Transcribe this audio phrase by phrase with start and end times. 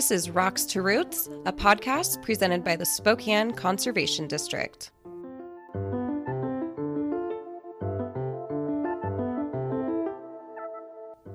[0.00, 4.90] This is Rocks to Roots, a podcast presented by the Spokane Conservation District.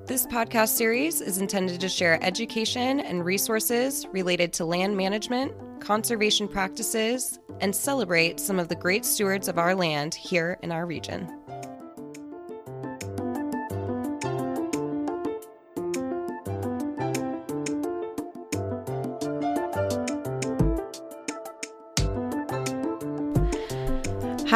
[0.07, 6.47] This podcast series is intended to share education and resources related to land management, conservation
[6.47, 11.31] practices, and celebrate some of the great stewards of our land here in our region.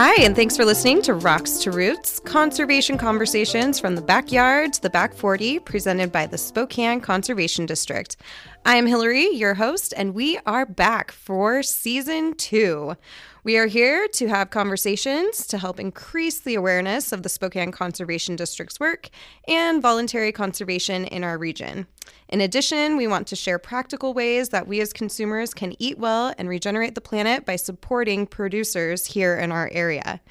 [0.02, 4.82] Hi, and thanks for listening to Rocks to Roots Conservation Conversations from the Backyard to
[4.84, 8.18] the Back 40, presented by the Spokane Conservation District.
[8.64, 12.96] I am Hillary, your host, and we are back for season two.
[13.44, 18.36] We are here to have conversations to help increase the awareness of the Spokane Conservation
[18.36, 19.10] District's work
[19.48, 21.88] and voluntary conservation in our region.
[22.28, 26.36] In addition, we want to share practical ways that we as consumers can eat well
[26.38, 30.22] and regenerate the planet by supporting producers here in our area.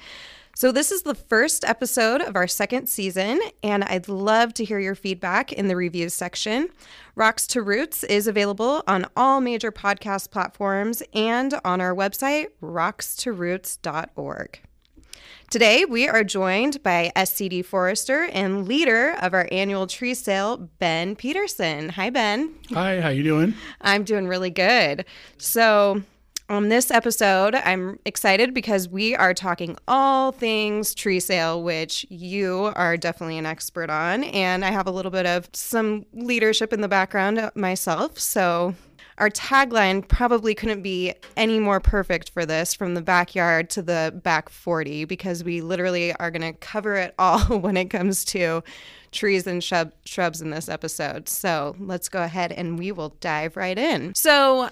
[0.59, 4.77] So, this is the first episode of our second season, and I'd love to hear
[4.77, 6.67] your feedback in the reviews section.
[7.15, 14.59] Rocks to Roots is available on all major podcast platforms and on our website, rockstoroots.org.
[15.49, 21.15] Today, we are joined by SCD Forester and leader of our annual tree sale, Ben
[21.15, 21.87] Peterson.
[21.87, 22.53] Hi, Ben.
[22.71, 23.53] Hi, how you doing?
[23.79, 25.05] I'm doing really good.
[25.37, 26.03] So,
[26.49, 32.71] on this episode, I'm excited because we are talking all things tree sale, which you
[32.75, 34.23] are definitely an expert on.
[34.23, 38.17] And I have a little bit of some leadership in the background myself.
[38.17, 38.73] So
[39.19, 44.19] our tagline probably couldn't be any more perfect for this from the backyard to the
[44.23, 48.63] back 40 because we literally are going to cover it all when it comes to
[49.11, 51.29] trees and shrub- shrubs in this episode.
[51.29, 54.15] So let's go ahead and we will dive right in.
[54.15, 54.69] So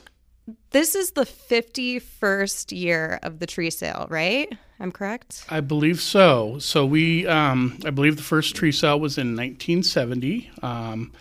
[0.71, 4.51] this is the 51st year of the tree sale, right?
[4.79, 5.45] I'm correct?
[5.49, 6.57] I believe so.
[6.59, 11.11] So we, um, I believe the first tree sale was in 1970 um,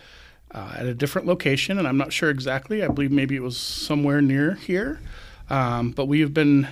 [0.52, 2.84] uh, at a different location, and I'm not sure exactly.
[2.84, 5.00] I believe maybe it was somewhere near here.
[5.48, 6.68] Um, but we have been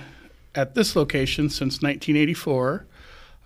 [0.53, 2.85] at this location since 1984.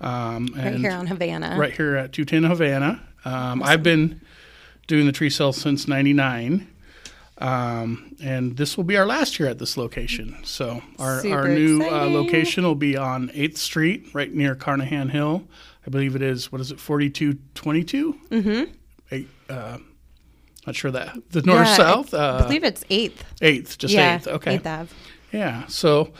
[0.01, 1.55] Um, right here on Havana.
[1.57, 3.01] Right here at 210 Havana.
[3.25, 4.21] Um, I've been
[4.87, 6.67] doing the tree sale since 99.
[7.39, 10.37] Um, and this will be our last year at this location.
[10.43, 15.47] So our, our new uh, location will be on 8th Street, right near Carnahan Hill.
[15.87, 18.13] I believe it is, what is it, 4222?
[18.29, 18.73] Mm-hmm.
[19.11, 19.77] Eight, uh,
[20.67, 21.17] not sure that.
[21.31, 22.13] The north-south?
[22.13, 23.21] Yeah, I uh, believe it's 8th.
[23.41, 24.27] 8th, just yeah, 8th.
[24.27, 24.57] Okay.
[24.57, 24.95] 8th Ave.
[25.31, 26.11] Yeah, so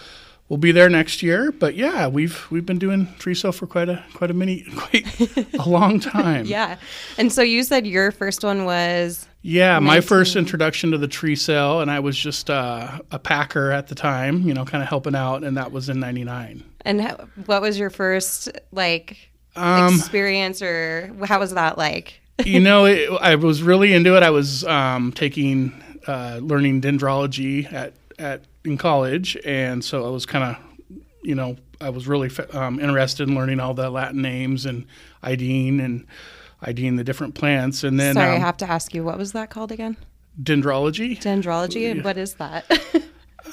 [0.50, 1.52] we'll be there next year.
[1.52, 5.54] But yeah, we've we've been doing tree sale for quite a quite a many quite
[5.54, 6.46] a long time.
[6.48, 6.78] yeah,
[7.18, 9.88] and so you said your first one was yeah, 19.
[9.88, 13.88] my first introduction to the tree sale, and I was just uh, a packer at
[13.88, 16.64] the time, you know, kind of helping out, and that was in '99.
[16.82, 22.20] And how, what was your first like um, experience, or how was that like?
[22.46, 24.24] you know, it, I was really into it.
[24.24, 25.74] I was um, taking
[26.08, 31.58] uh, learning dendrology at at in college, and so I was kind of, you know,
[31.82, 34.86] I was really um, interested in learning all the Latin names and
[35.24, 36.06] IDing and
[36.62, 37.84] IDing the different plants.
[37.84, 39.98] And then, sorry, um, I have to ask you, what was that called again?
[40.42, 41.20] Dendrology.
[41.20, 42.66] Dendrology, and what is that?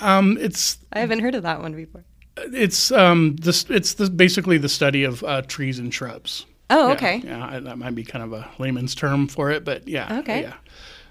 [0.00, 2.04] um, it's I haven't heard of that one before.
[2.36, 6.46] It's um this it's the, basically the study of uh, trees and shrubs.
[6.68, 7.22] Oh, okay.
[7.24, 10.18] Yeah, yeah, that might be kind of a layman's term for it, but yeah.
[10.18, 10.42] Okay.
[10.42, 10.54] Yeah,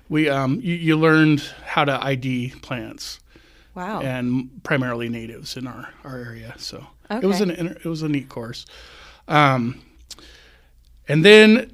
[0.10, 3.20] we um you, you learned how to ID plants.
[3.76, 4.00] Wow.
[4.00, 7.24] And primarily natives in our, our area, so okay.
[7.24, 8.66] it was an it was a neat course.
[9.28, 9.82] Um,
[11.08, 11.72] and then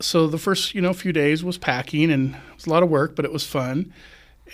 [0.00, 2.88] so the first you know few days was packing and it was a lot of
[2.88, 3.92] work but it was fun.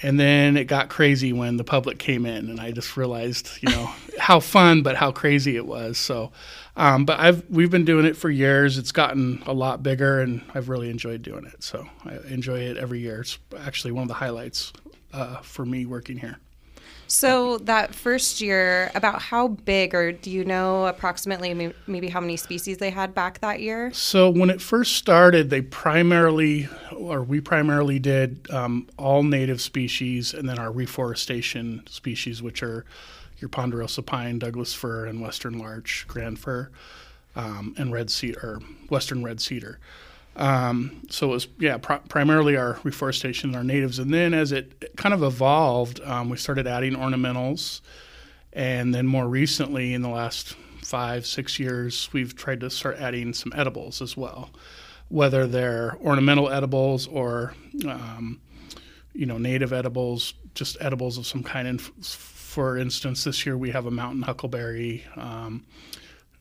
[0.02, 3.68] And then it got crazy when the public came in and i just realized you
[3.68, 5.98] know how fun but how crazy it was.
[5.98, 6.32] So
[6.76, 8.78] um, but i've we've been doing it for years.
[8.78, 11.62] It's gotten a lot bigger and i've really enjoyed doing it.
[11.62, 13.20] So i enjoy it every year.
[13.20, 14.72] It's actually one of the highlights
[15.12, 16.38] uh, for me working here
[17.12, 22.38] so that first year, about how big, or do you know approximately maybe how many
[22.38, 23.92] species they had back that year?
[23.92, 30.32] So when it first started, they primarily, or we primarily did um, all native species,
[30.32, 32.86] and then our reforestation species, which are
[33.40, 36.70] your ponderosa pine, Douglas fir, and western larch grand fir,
[37.36, 39.78] um, and red cedar, or western red cedar.
[40.36, 43.98] Um, so it was, yeah, pr- primarily our reforestation and our natives.
[43.98, 47.80] And then as it kind of evolved, um, we started adding ornamentals.
[48.52, 53.32] And then more recently, in the last five, six years, we've tried to start adding
[53.32, 54.50] some edibles as well,
[55.08, 57.54] whether they're ornamental edibles or,
[57.86, 58.40] um,
[59.14, 61.68] you know, native edibles, just edibles of some kind.
[61.68, 65.04] And f- for instance, this year we have a mountain huckleberry.
[65.16, 65.64] Um,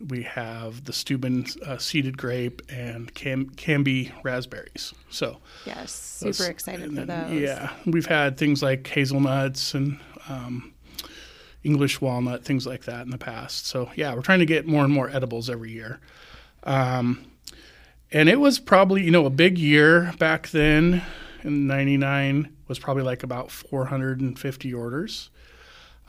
[0.07, 4.93] we have the Steuben uh, seeded grape and Cam- Canby raspberries.
[5.09, 7.31] So yes, super excited for those.
[7.31, 10.73] Yeah, we've had things like hazelnuts and um,
[11.63, 13.67] English walnut, things like that in the past.
[13.67, 15.99] So yeah, we're trying to get more and more edibles every year.
[16.63, 17.25] Um,
[18.11, 21.03] and it was probably you know a big year back then
[21.43, 25.29] in '99 was probably like about 450 orders.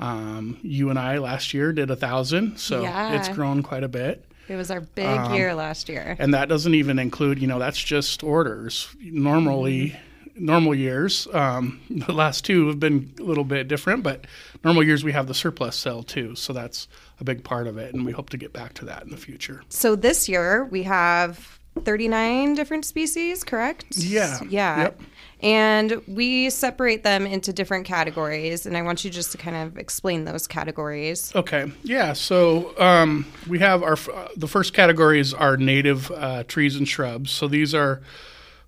[0.03, 3.13] Um, you and I last year did a thousand, so Yeah.
[3.15, 4.25] it's grown quite a bit.
[4.49, 6.17] It was our big Um, year last year.
[6.19, 8.89] And that doesn't even include, you know, that's just orders.
[9.01, 9.95] Normally,
[10.35, 14.27] normal years, um, the last two have been a little bit different, but
[14.65, 16.35] normal years we have the surplus sale too.
[16.35, 16.89] So that's
[17.21, 17.95] a big part of it.
[17.95, 19.63] And we hope to get back to that in the future.
[19.69, 23.85] So this year we have 39 different species, correct?
[23.97, 24.41] Yeah.
[24.49, 24.79] Yeah.
[24.83, 25.01] Yep.
[25.43, 28.65] And we separate them into different categories.
[28.65, 31.35] And I want you just to kind of explain those categories.
[31.35, 31.71] Okay.
[31.83, 32.13] Yeah.
[32.13, 36.87] So um, we have our uh, the first category is our native uh, trees and
[36.87, 37.33] shrubs.
[37.33, 38.03] So these are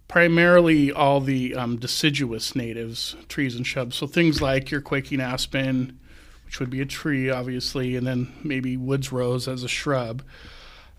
[0.08, 3.96] primarily all the um, deciduous natives, trees and shrubs.
[3.96, 5.98] So things like your quaking aspen,
[6.44, 10.22] which would be a tree, obviously, and then maybe woods rose as a shrub.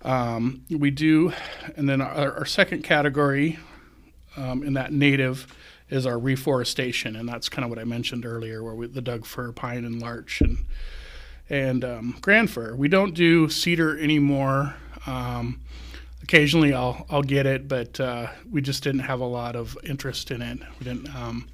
[0.01, 1.33] Um, we do,
[1.75, 3.57] and then our, our second category
[4.37, 5.47] um, in that native
[5.89, 9.25] is our reforestation, and that's kind of what I mentioned earlier, where we, the Doug
[9.25, 10.65] fir, pine, and larch, and
[11.49, 12.75] and um, grand fir.
[12.75, 14.75] We don't do cedar anymore.
[15.05, 15.61] Um,
[16.23, 20.31] occasionally, I'll I'll get it, but uh, we just didn't have a lot of interest
[20.31, 20.59] in it.
[20.79, 21.13] We didn't.
[21.15, 21.47] Um,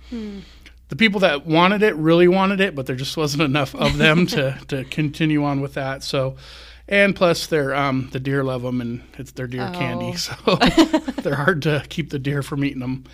[0.88, 4.28] The people that wanted it really wanted it, but there just wasn't enough of them
[4.28, 6.04] to to continue on with that.
[6.04, 6.36] So.
[6.88, 9.78] And plus, they're um, the deer love them, and it's their deer Oh.
[9.78, 10.34] candy, so
[11.22, 13.06] they're hard to keep the deer from eating them.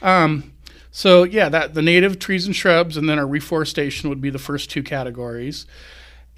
[0.00, 0.52] Um,
[0.90, 4.38] so yeah, that the native trees and shrubs, and then our reforestation would be the
[4.38, 5.66] first two categories.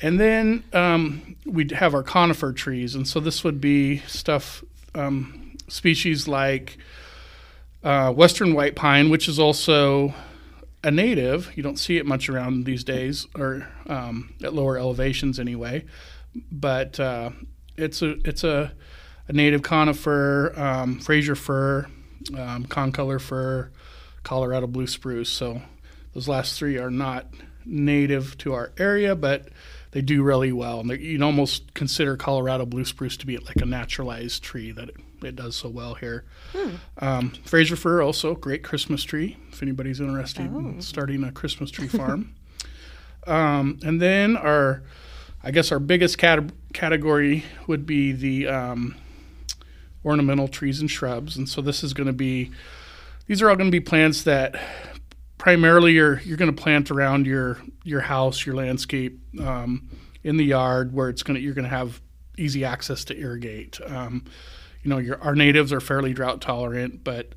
[0.03, 4.63] And then um, we'd have our conifer trees, and so this would be stuff,
[4.95, 6.77] um, species like
[7.83, 10.13] uh, western white pine, which is also
[10.83, 11.51] a native.
[11.57, 15.85] You don't see it much around these days, or um, at lower elevations anyway.
[16.51, 17.31] But uh,
[17.77, 18.73] it's a it's a,
[19.29, 21.87] a native conifer, um, Fraser fir,
[22.37, 23.71] um, concolor fir,
[24.23, 25.31] Colorado blue spruce.
[25.31, 25.63] So
[26.13, 27.27] those last three are not
[27.65, 29.49] native to our area, but
[29.93, 30.81] they do really well.
[30.81, 34.89] And you can almost consider Colorado blue spruce to be like a naturalized tree that
[34.89, 36.25] it, it does so well here.
[36.99, 39.37] Um, Fraser fir also great Christmas tree.
[39.53, 42.35] If anybody's interested in starting a Christmas tree farm.
[43.27, 44.83] um, and then our,
[45.45, 48.97] I guess our biggest cat- category would be the um,
[50.03, 51.37] ornamental trees and shrubs.
[51.37, 52.51] And so this is going to be,
[53.27, 54.57] these are all going to be plants that
[55.37, 59.87] primarily you're you're going to plant around your your house, your landscape, um,
[60.23, 62.01] in the yard where it's going to you're going to have
[62.39, 63.79] easy access to irrigate.
[63.87, 64.25] Um,
[64.83, 67.35] you know, your our natives are fairly drought tolerant, but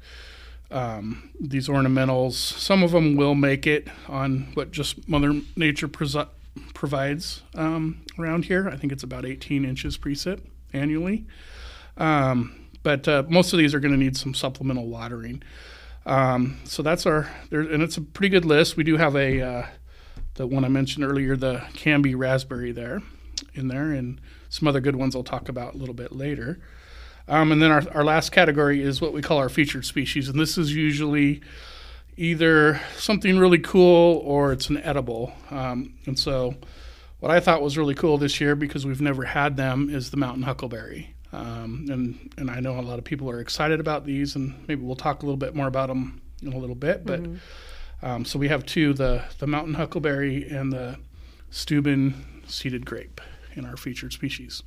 [0.72, 6.30] um, these ornamentals, some of them will make it on what just Mother Nature presi-
[6.74, 8.70] provides um, around here.
[8.70, 10.42] I think it's about 18 inches precip
[10.74, 11.26] annually.
[11.98, 15.44] Um, but uh, most of these are going to need some supplemental watering.
[16.06, 18.78] Um, so that's our, there, and it's a pretty good list.
[18.78, 19.68] We do have a, uh,
[20.36, 23.02] the one I mentioned earlier, the Canby raspberry there,
[23.54, 26.60] in there, and some other good ones I'll talk about a little bit later.
[27.28, 30.40] Um, and then our, our last category is what we call our featured species, and
[30.40, 31.42] this is usually
[32.18, 35.32] either something really cool or it's an edible.
[35.52, 36.56] Um, and so,
[37.20, 40.18] what I thought was really cool this year because we've never had them is the
[40.18, 41.16] mountain huckleberry.
[41.32, 44.84] Um, and and I know a lot of people are excited about these, and maybe
[44.84, 47.06] we'll talk a little bit more about them in a little bit.
[47.06, 47.22] But
[48.02, 50.98] um, so we have two: the the mountain huckleberry and the
[51.50, 53.22] Steuben seeded grape
[53.56, 54.64] in our featured species.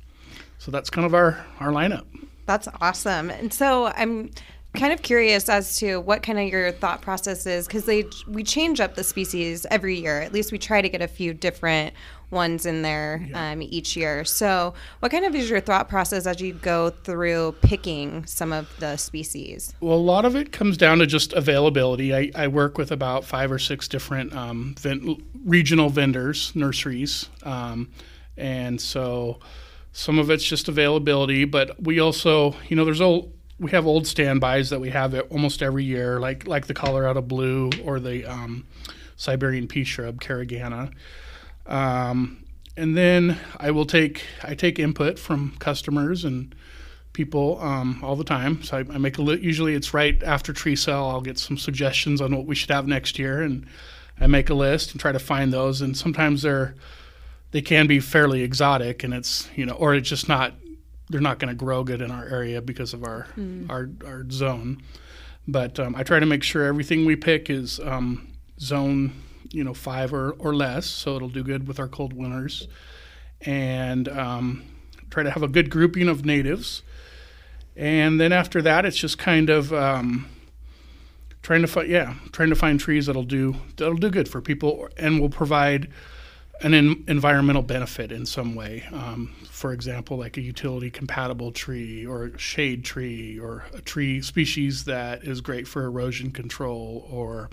[0.59, 2.05] So that's kind of our our lineup.
[2.45, 3.29] That's awesome.
[3.29, 4.31] And so I'm
[4.73, 8.43] kind of curious as to what kind of your thought process is because they we
[8.43, 10.21] change up the species every year.
[10.21, 11.93] At least we try to get a few different
[12.29, 14.23] ones in there um, each year.
[14.23, 18.73] So what kind of is your thought process as you go through picking some of
[18.79, 19.73] the species?
[19.81, 22.15] Well, a lot of it comes down to just availability.
[22.15, 24.75] I, I work with about five or six different um,
[25.43, 27.89] regional vendors, nurseries, um,
[28.37, 29.39] and so
[29.91, 31.43] some of it's just availability.
[31.43, 35.27] But we also, you know, there's old we have old standbys that we have it
[35.29, 38.65] almost every year, like like the Colorado blue or the um,
[39.15, 40.91] Siberian pea shrub, Caragana.
[41.67, 42.43] Um,
[42.75, 46.55] and then I will take I take input from customers and
[47.13, 48.63] people um, all the time.
[48.63, 51.05] So I, I make a li- usually it's right after tree sale.
[51.05, 53.67] I'll get some suggestions on what we should have next year, and
[54.19, 55.81] I make a list and try to find those.
[55.81, 56.73] And sometimes they're
[57.51, 60.55] they can be fairly exotic, and it's you know, or it's just not
[61.11, 63.69] they're not going to grow good in our area because of our mm.
[63.69, 64.81] our our zone.
[65.47, 69.13] But um, I try to make sure everything we pick is um, zone
[69.49, 72.67] you know five or, or less, so it'll do good with our cold winters,
[73.41, 74.63] and um,
[75.09, 76.81] try to have a good grouping of natives.
[77.75, 80.27] And then after that, it's just kind of um,
[81.41, 84.87] trying to find yeah trying to find trees that'll do that'll do good for people
[84.97, 85.89] and will provide
[86.63, 88.83] an in, environmental benefit in some way.
[88.91, 94.21] Um, for example, like a utility compatible tree or a shade tree or a tree
[94.21, 97.49] species that is great for erosion control or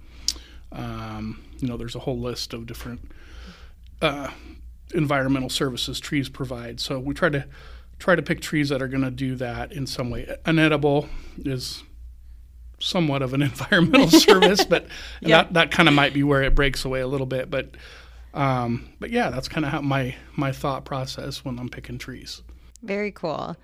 [0.72, 3.00] um, you know there's a whole list of different
[4.02, 4.30] uh,
[4.94, 6.80] environmental services trees provide.
[6.80, 7.46] So we try to
[7.98, 10.36] try to pick trees that are going to do that in some way.
[10.44, 11.82] An edible is
[12.78, 14.86] somewhat of an environmental service, but
[15.22, 17.50] that that kind of might be where it breaks away a little bit.
[17.50, 17.70] But
[18.38, 22.42] um, but yeah, that's kind of how my my thought process when I'm picking trees.
[22.82, 23.56] Very cool.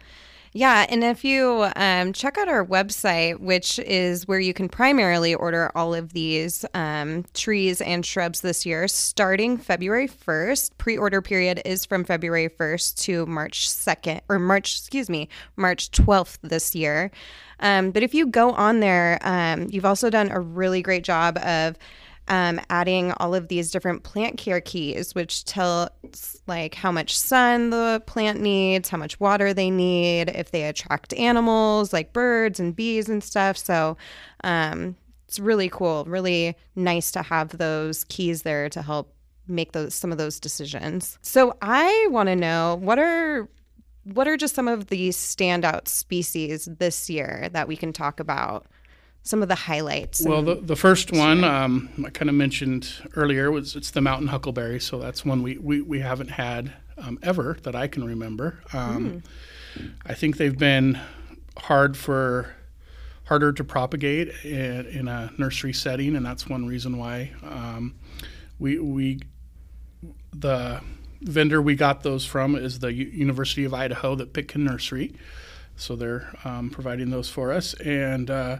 [0.56, 5.34] Yeah, and if you um, check out our website, which is where you can primarily
[5.34, 10.70] order all of these um, trees and shrubs this year, starting February 1st.
[10.78, 15.90] Pre order period is from February 1st to March 2nd, or March, excuse me, March
[15.90, 17.10] 12th this year.
[17.58, 21.38] Um, but if you go on there, um, you've also done a really great job
[21.38, 21.76] of
[22.28, 25.90] um, adding all of these different plant care keys, which tell
[26.46, 31.12] like how much sun the plant needs, how much water they need, if they attract
[31.14, 33.56] animals like birds and bees and stuff.
[33.58, 33.96] So
[34.42, 34.96] um,
[35.28, 39.14] it's really cool, really nice to have those keys there to help
[39.46, 41.18] make those some of those decisions.
[41.20, 43.48] So I want to know what are
[44.04, 48.66] what are just some of the standout species this year that we can talk about?
[49.24, 50.24] Some of the highlights?
[50.24, 54.28] Well, the, the first one um, I kind of mentioned earlier was it's the mountain
[54.28, 54.78] huckleberry.
[54.78, 58.60] So that's one we, we, we haven't had um, ever that I can remember.
[58.72, 59.22] Um,
[59.76, 59.92] mm.
[60.06, 61.00] I think they've been
[61.56, 62.54] hard for
[63.24, 67.94] harder to propagate in, in, a nursery setting, and that's one reason why um,
[68.58, 69.20] we we
[70.34, 70.80] the
[71.22, 75.14] vendor we got those from is the U- University of Idaho, the Pitkin Nursery.
[75.76, 78.58] So they're um, providing those for us, and uh,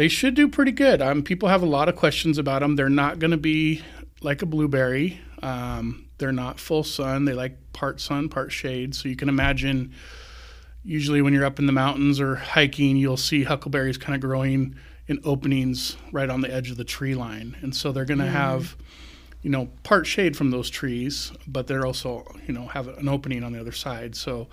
[0.00, 1.02] they should do pretty good.
[1.02, 2.74] Um, people have a lot of questions about them.
[2.74, 3.82] They're not going to be
[4.22, 5.20] like a blueberry.
[5.42, 7.26] Um, they're not full sun.
[7.26, 8.94] They like part sun, part shade.
[8.94, 9.92] So you can imagine.
[10.82, 14.74] Usually, when you're up in the mountains or hiking, you'll see huckleberries kind of growing
[15.06, 18.24] in openings right on the edge of the tree line, and so they're going to
[18.24, 18.32] mm.
[18.32, 18.78] have
[19.42, 23.42] you know part shade from those trees but they're also you know have an opening
[23.42, 24.48] on the other side so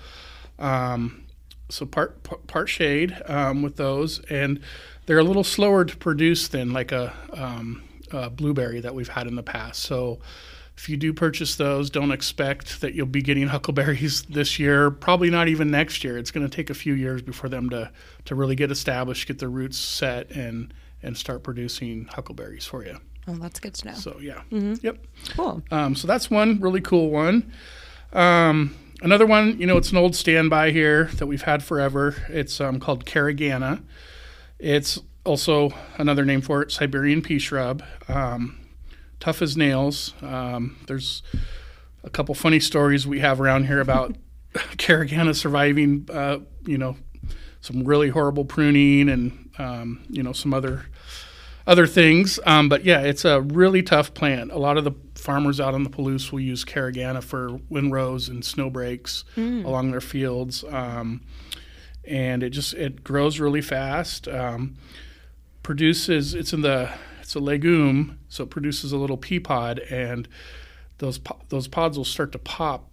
[0.59, 1.25] um,
[1.69, 4.61] so part part shade um, with those and
[5.07, 9.25] they're a little slower to produce than like a, um, a blueberry that we've had
[9.25, 9.81] in the past.
[9.81, 10.19] So
[10.77, 14.91] if you do purchase those, don't expect that you'll be getting huckleberries this year.
[14.91, 16.17] Probably not even next year.
[16.17, 17.91] It's going to take a few years before them to
[18.25, 22.99] to really get established, get their roots set, and and start producing huckleberries for you.
[23.27, 23.93] Oh, that's good to know.
[23.93, 24.75] So yeah, mm-hmm.
[24.81, 24.99] yep,
[25.29, 25.63] cool.
[25.71, 27.51] Um, so that's one really cool one.
[28.13, 32.15] Um, another one, you know, it's an old standby here that we've had forever.
[32.29, 33.81] It's um, called Caragana.
[34.59, 37.83] It's also another name for it, Siberian pea shrub.
[38.07, 38.59] Um,
[39.19, 40.13] tough as nails.
[40.21, 41.23] Um, there's
[42.03, 44.15] a couple funny stories we have around here about
[44.53, 46.95] Caragana surviving, uh, you know,
[47.61, 50.85] some really horrible pruning and um, you know some other
[51.65, 52.39] other things.
[52.45, 54.51] Um, but yeah, it's a really tough plant.
[54.51, 58.43] A lot of the farmers out on the Palouse will use Caragana for windrows and
[58.45, 59.65] snow breaks mm.
[59.65, 60.63] along their fields.
[60.69, 61.21] Um,
[62.07, 64.27] and it just it grows really fast.
[64.27, 64.75] Um,
[65.63, 66.89] produces it's in the
[67.21, 70.27] it's a legume, so it produces a little pea pod, and
[70.99, 72.89] those those pods will start to pop,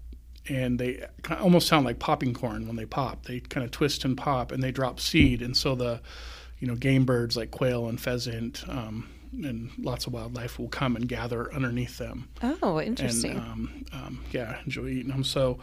[0.49, 1.04] and they
[1.38, 3.26] almost sound like popping corn when they pop.
[3.26, 6.00] They kind of twist and pop, and they drop seed, and so the
[6.59, 8.64] you know game birds like quail and pheasant.
[8.68, 9.09] Um,
[9.42, 12.28] and lots of wildlife will come and gather underneath them.
[12.62, 13.33] Oh, interesting.
[13.33, 15.25] And, um, um, yeah, enjoy eating them.
[15.25, 15.59] So,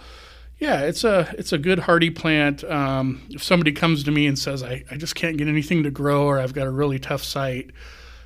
[0.61, 2.63] yeah, it's a it's a good hardy plant.
[2.63, 5.91] Um, if somebody comes to me and says I, I just can't get anything to
[5.91, 7.71] grow or I've got a really tough site,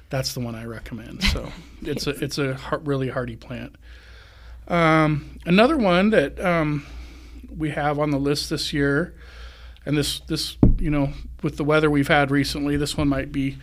[0.09, 1.23] that's the one I recommend.
[1.23, 1.49] So
[1.81, 3.77] it's a it's a really hardy plant.
[4.67, 6.85] Um, another one that um,
[7.55, 9.15] we have on the list this year,
[9.85, 13.57] and this this you know with the weather we've had recently, this one might be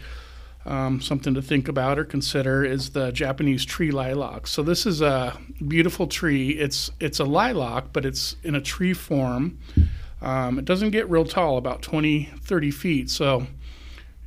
[0.64, 4.46] um, something to think about or consider is the Japanese tree lilac.
[4.46, 6.50] So this is a beautiful tree.
[6.50, 9.58] It's it's a lilac, but it's in a tree form.
[10.20, 13.10] Um, it doesn't get real tall, about 20, 30 feet.
[13.10, 13.48] So,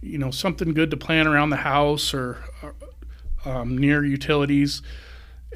[0.02, 2.38] you know, something good to plant around the house or
[3.46, 4.82] um, near utilities.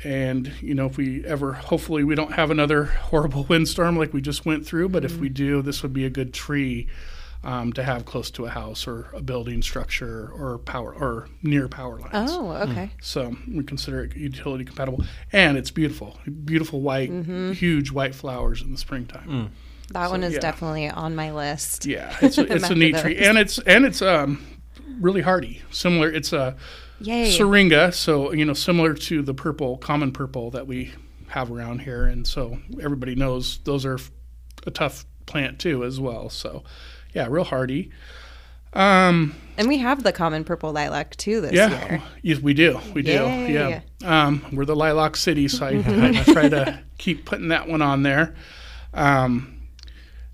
[0.06, 4.22] And, you know, if we ever, hopefully, we don't have another horrible windstorm like we
[4.22, 5.14] just went through, but mm-hmm.
[5.14, 6.88] if we do, this would be a good tree
[7.44, 11.68] um, to have close to a house or a building structure or power or near
[11.68, 12.32] power lines.
[12.32, 12.92] Oh, okay.
[13.02, 17.54] So we consider it utility compatible, and it's beautiful, beautiful white, mm-hmm.
[17.54, 19.28] huge white flowers in the springtime.
[19.28, 19.50] Mm.
[19.94, 20.40] That so, one is yeah.
[20.40, 21.86] definitely on my list.
[21.86, 24.46] Yeah, it's a, it's a neat tree, and it's and it's um
[25.00, 25.62] really hardy.
[25.72, 26.56] Similar, it's a
[27.00, 27.32] Yay.
[27.32, 30.94] syringa, so you know similar to the purple, common purple that we
[31.28, 33.98] have around here, and so everybody knows those are
[34.68, 36.30] a tough plant too as well.
[36.30, 36.64] So
[37.14, 37.92] yeah, real hardy.
[38.74, 42.04] Um, and we have the common purple lilac too this yeah, year.
[42.22, 42.80] Yes, we do.
[42.94, 43.12] We do.
[43.12, 43.54] Yay.
[43.54, 43.82] Yeah.
[44.04, 48.04] Um, we're the lilac city, so I, I, try to keep putting that one on
[48.04, 48.36] there.
[48.94, 49.60] Um,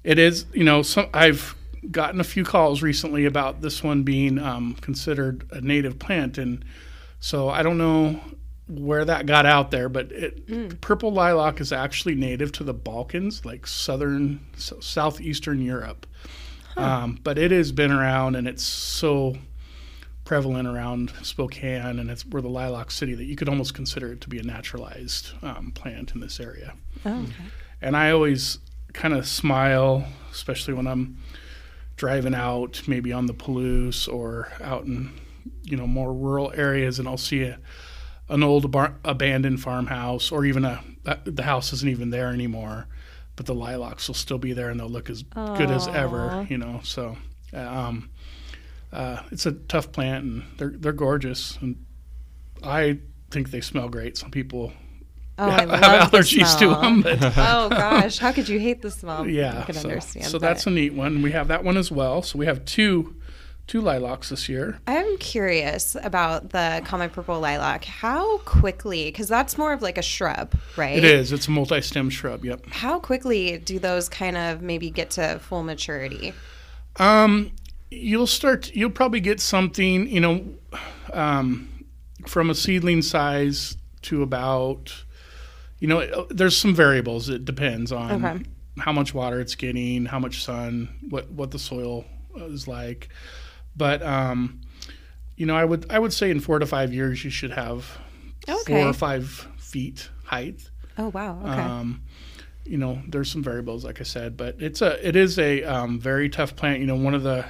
[0.03, 1.55] it is, you know, some, I've
[1.89, 6.63] gotten a few calls recently about this one being um, considered a native plant, and
[7.19, 8.19] so I don't know
[8.67, 10.81] where that got out there, but it, mm.
[10.81, 16.05] purple lilac is actually native to the Balkans, like southern, so southeastern Europe.
[16.75, 16.81] Huh.
[16.81, 19.35] Um, but it has been around, and it's so
[20.25, 24.21] prevalent around Spokane, and it's we're the lilac city that you could almost consider it
[24.21, 26.73] to be a naturalized um, plant in this area.
[27.05, 27.33] Oh, okay.
[27.81, 28.59] And I always
[28.93, 31.17] kind of smile, especially when I'm
[31.95, 35.11] driving out, maybe on the Palouse or out in
[35.63, 37.59] you know more rural areas, and I'll see a,
[38.27, 40.83] an old bar- abandoned farmhouse, or even a
[41.23, 42.87] the house isn't even there anymore
[43.35, 45.57] but the lilacs will still be there and they'll look as Aww.
[45.57, 46.81] good as ever, you know.
[46.83, 47.17] So
[47.53, 48.09] um,
[48.91, 51.83] uh, it's a tough plant and they're they're gorgeous and
[52.63, 52.99] I
[53.31, 54.17] think they smell great.
[54.17, 54.73] Some people
[55.37, 57.01] Oh, have allergies to them.
[57.01, 59.27] But oh gosh, how could you hate the smell?
[59.27, 60.25] Yeah, I can so, understand.
[60.27, 60.47] So that.
[60.47, 61.21] that's a neat one.
[61.21, 62.21] We have that one as well.
[62.21, 63.15] So we have two
[63.67, 64.79] two lilacs this year.
[64.85, 67.85] I'm curious about the common purple lilac.
[67.85, 70.97] How quickly, because that's more of like a shrub, right?
[70.97, 71.31] It is.
[71.31, 72.65] It's a multi stem shrub, yep.
[72.67, 76.33] How quickly do those kind of maybe get to full maturity?
[76.97, 77.51] Um,
[77.89, 80.45] you'll start, you'll probably get something, you know,
[81.13, 81.85] um,
[82.27, 84.93] from a seedling size to about,
[85.79, 87.29] you know, there's some variables.
[87.29, 88.45] It depends on okay.
[88.77, 92.05] how much water it's getting, how much sun, what, what the soil
[92.37, 93.09] is like.
[93.75, 94.61] But um,
[95.35, 97.97] you know, I would I would say in four to five years you should have
[98.47, 98.73] okay.
[98.73, 100.69] four or five feet height.
[100.97, 101.39] Oh wow!
[101.41, 101.51] Okay.
[101.51, 102.03] Um,
[102.65, 105.99] you know, there's some variables, like I said, but it's a it is a um,
[105.99, 106.79] very tough plant.
[106.79, 107.45] You know, one of the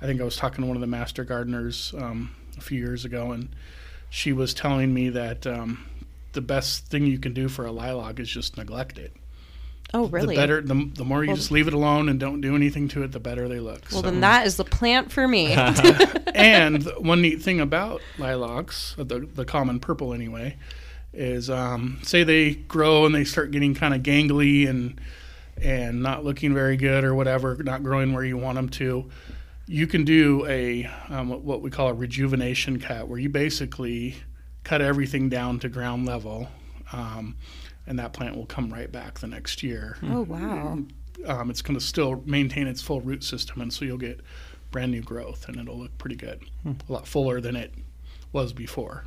[0.00, 3.04] I think I was talking to one of the master gardeners um, a few years
[3.04, 3.54] ago, and
[4.10, 5.86] she was telling me that um,
[6.32, 9.14] the best thing you can do for a lilac is just neglect it.
[9.94, 10.34] Oh, really?
[10.34, 12.88] The better, the, the more you well, just leave it alone and don't do anything
[12.88, 13.82] to it, the better they look.
[13.90, 14.10] Well, so.
[14.10, 15.52] then that is the plant for me.
[16.34, 20.56] and one neat thing about lilacs, the the common purple anyway,
[21.14, 25.00] is um, say they grow and they start getting kind of gangly and
[25.60, 29.08] and not looking very good or whatever, not growing where you want them to.
[29.66, 34.16] You can do a um, what we call a rejuvenation cut, where you basically
[34.64, 36.48] cut everything down to ground level.
[36.92, 37.36] Um,
[37.88, 39.96] and that plant will come right back the next year.
[40.04, 40.78] Oh wow!
[41.26, 44.20] Um, it's going to still maintain its full root system, and so you'll get
[44.70, 46.74] brand new growth, and it'll look pretty good, hmm.
[46.88, 47.72] a lot fuller than it
[48.30, 49.04] was before.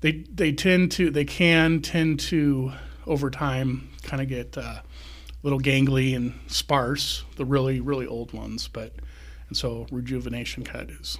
[0.00, 2.72] They they tend to they can tend to
[3.06, 4.82] over time kind of get uh,
[5.44, 8.94] little gangly and sparse, the really really old ones, but
[9.48, 11.18] and so rejuvenation cut is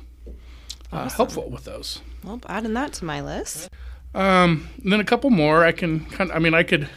[0.93, 1.17] uh, awesome.
[1.17, 2.01] helpful with those.
[2.25, 3.71] Well, adding that to my list.
[4.15, 5.65] Um, then a couple more.
[5.65, 6.89] I can kind of, I mean, I could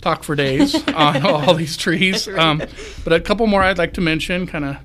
[0.00, 2.28] talk for days on all these trees.
[2.28, 2.62] Um,
[3.04, 4.76] but a couple more I'd like to mention kind of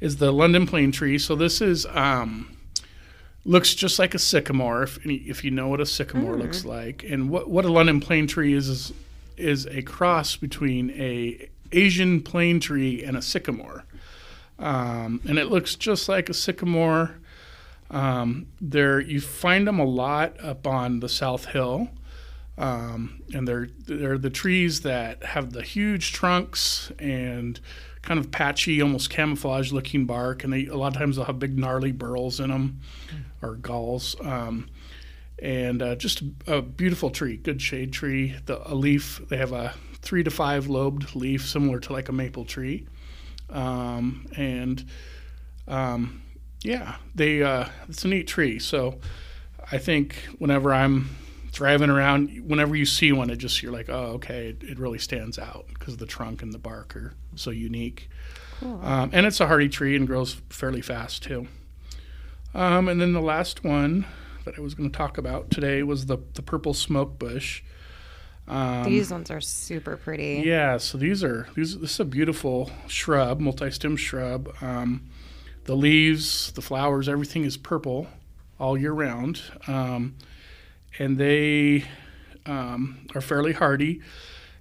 [0.00, 1.18] is the London plane tree.
[1.18, 2.56] So this is um,
[3.44, 6.42] looks just like a sycamore if if you know what a sycamore mm.
[6.42, 7.04] looks like.
[7.04, 8.92] And what what a London plane tree is is
[9.36, 13.84] is a cross between a Asian plane tree and a sycamore.
[14.58, 17.16] Um, and it looks just like a sycamore.
[17.90, 21.88] Um, there, you find them a lot up on the South Hill,
[22.58, 27.60] um, and they're they're the trees that have the huge trunks and
[28.02, 31.58] kind of patchy, almost camouflage-looking bark, and they a lot of times they'll have big
[31.58, 32.80] gnarly burls in them
[33.42, 34.16] or galls.
[34.20, 34.68] Um,
[35.38, 38.34] and uh, just a, a, beautiful tree, good shade tree.
[38.46, 42.12] The a leaf, they have a three to five lobed leaf, similar to like a
[42.12, 42.86] maple tree,
[43.50, 44.84] um, and
[45.68, 46.22] um,
[46.62, 48.58] yeah, they uh, it's a neat tree.
[48.58, 48.98] So
[49.70, 51.10] I think whenever I'm
[51.52, 54.98] driving around, whenever you see one, it just you're like, oh, okay, it, it really
[54.98, 58.10] stands out because the trunk and the bark are so unique.
[58.60, 58.80] Cool.
[58.82, 61.46] Um, and it's a hardy tree and grows fairly fast too.
[62.54, 64.06] Um, and then the last one
[64.44, 67.62] that I was going to talk about today was the the purple smoke bush.
[68.48, 70.42] Um, these ones are super pretty.
[70.44, 71.78] Yeah, so these are these.
[71.78, 74.54] This is a beautiful shrub, multi-stem shrub.
[74.60, 75.08] Um,
[75.66, 78.06] the leaves, the flowers, everything is purple
[78.58, 80.14] all year round, um,
[80.98, 81.84] and they
[82.46, 84.00] um, are fairly hardy,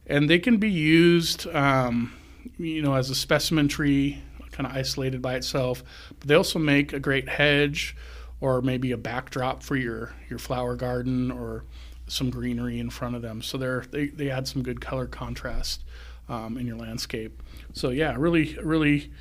[0.08, 2.13] and they can be used, um,
[2.58, 5.84] you know, as a specimen tree, kind of isolated by itself.
[6.20, 7.96] But they also make a great hedge,
[8.41, 11.63] or maybe a backdrop for your your flower garden or
[12.08, 13.41] some greenery in front of them.
[13.41, 15.84] So they're, they they add some good color contrast
[16.28, 17.41] um, in your landscape.
[17.74, 19.12] So yeah, really really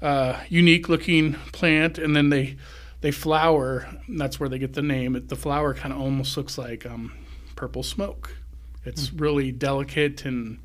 [0.00, 2.56] uh, unique looking plant, and then they
[3.00, 3.88] they flower.
[4.08, 5.20] that's where they get the name.
[5.28, 7.12] the flower kind of almost looks like um,
[7.56, 8.36] purple smoke.
[8.84, 9.20] It's mm.
[9.20, 10.58] really delicate and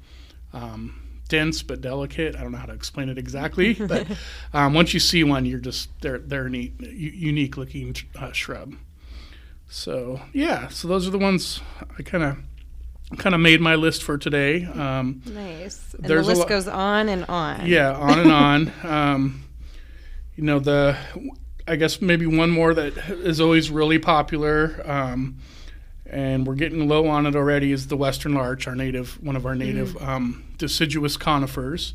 [0.54, 2.36] um, dense but delicate.
[2.36, 4.08] I don't know how to explain it exactly, but
[4.54, 8.76] um, once you see one, you're just they're they're a neat, unique looking uh, shrub.
[9.67, 11.62] So yeah, so those are the ones
[11.98, 12.38] I kind of
[13.17, 14.65] kind of made my list for today.
[14.65, 15.93] Um, nice.
[15.93, 17.65] And the list lo- goes on and on.
[17.65, 18.73] Yeah, on and on.
[18.84, 19.43] Um,
[20.36, 20.97] you know the,
[21.67, 25.38] I guess maybe one more that is always really popular, um,
[26.06, 29.45] and we're getting low on it already is the western larch, our native one of
[29.45, 30.08] our native mm.
[30.08, 31.93] Um, deciduous conifers,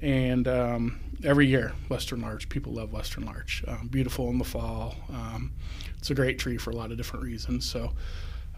[0.00, 3.62] and um, every year western larch people love western larch.
[3.66, 4.94] Um, beautiful in the fall
[5.98, 7.68] it's a great tree for a lot of different reasons.
[7.68, 7.92] So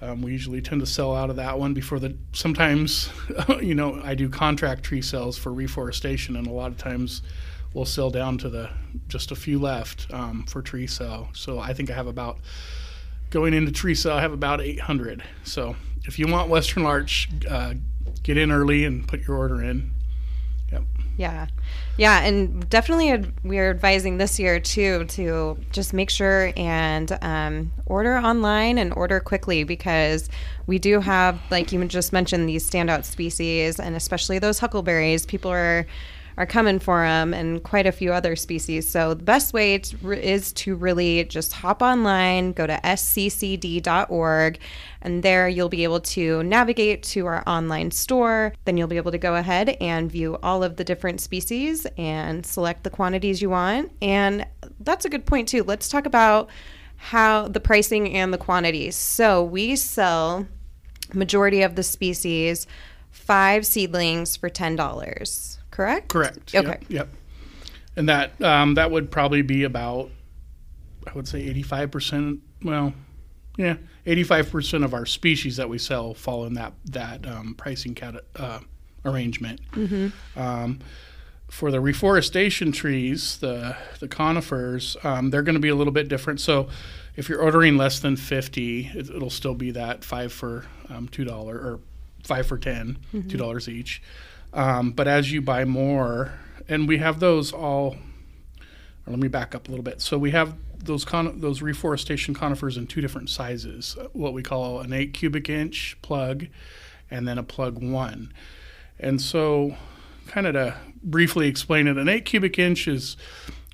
[0.02, 2.16] um, we usually tend to sell out of that one before the.
[2.32, 3.10] Sometimes,
[3.60, 7.22] you know, I do contract tree sales for reforestation, and a lot of times
[7.74, 8.70] we'll sell down to the
[9.08, 11.28] just a few left um, for tree sale.
[11.34, 12.38] So I think I have about
[13.30, 14.14] going into tree sale.
[14.14, 15.22] I have about 800.
[15.44, 17.74] So if you want Western Larch, uh,
[18.22, 19.92] get in early and put your order in.
[21.20, 21.48] Yeah.
[21.98, 22.22] Yeah.
[22.22, 28.78] And definitely we're advising this year too to just make sure and um, order online
[28.78, 30.30] and order quickly because
[30.66, 35.26] we do have, like you just mentioned, these standout species and especially those huckleberries.
[35.26, 35.86] People are
[36.40, 38.88] are coming for them and quite a few other species.
[38.88, 44.58] So the best way to, is to really just hop online, go to sccd.org,
[45.02, 48.54] and there you'll be able to navigate to our online store.
[48.64, 52.46] Then you'll be able to go ahead and view all of the different species and
[52.46, 53.92] select the quantities you want.
[54.00, 54.46] And
[54.80, 55.62] that's a good point too.
[55.62, 56.48] Let's talk about
[56.96, 58.96] how the pricing and the quantities.
[58.96, 60.46] So we sell
[61.12, 62.66] majority of the species
[63.10, 66.08] five seedlings for ten dollars correct?
[66.08, 66.54] Correct.
[66.54, 66.68] Okay.
[66.68, 66.84] Yep.
[66.88, 67.08] yep.
[67.96, 70.10] And that um, that would probably be about,
[71.06, 72.40] I would say, eighty-five percent.
[72.62, 72.92] Well,
[73.56, 77.94] yeah, eighty-five percent of our species that we sell fall in that that um, pricing
[77.94, 78.60] cat, uh,
[79.04, 79.60] arrangement.
[79.72, 80.38] Mm-hmm.
[80.38, 80.80] Um,
[81.48, 86.08] for the reforestation trees, the the conifers, um, they're going to be a little bit
[86.08, 86.40] different.
[86.40, 86.68] So,
[87.16, 91.24] if you're ordering less than fifty, it, will still be that five for um, two
[91.24, 91.80] dollar or
[92.22, 93.28] five for 10 mm-hmm.
[93.28, 94.02] two dollars each.
[94.52, 96.32] Um, but as you buy more,
[96.68, 97.96] and we have those all.
[99.06, 100.00] let me back up a little bit.
[100.00, 103.96] So we have those con- those reforestation conifers in two different sizes.
[104.12, 106.46] What we call an eight cubic inch plug,
[107.10, 108.32] and then a plug one.
[108.98, 109.76] And so,
[110.28, 113.16] kind of to briefly explain it, an eight cubic inch is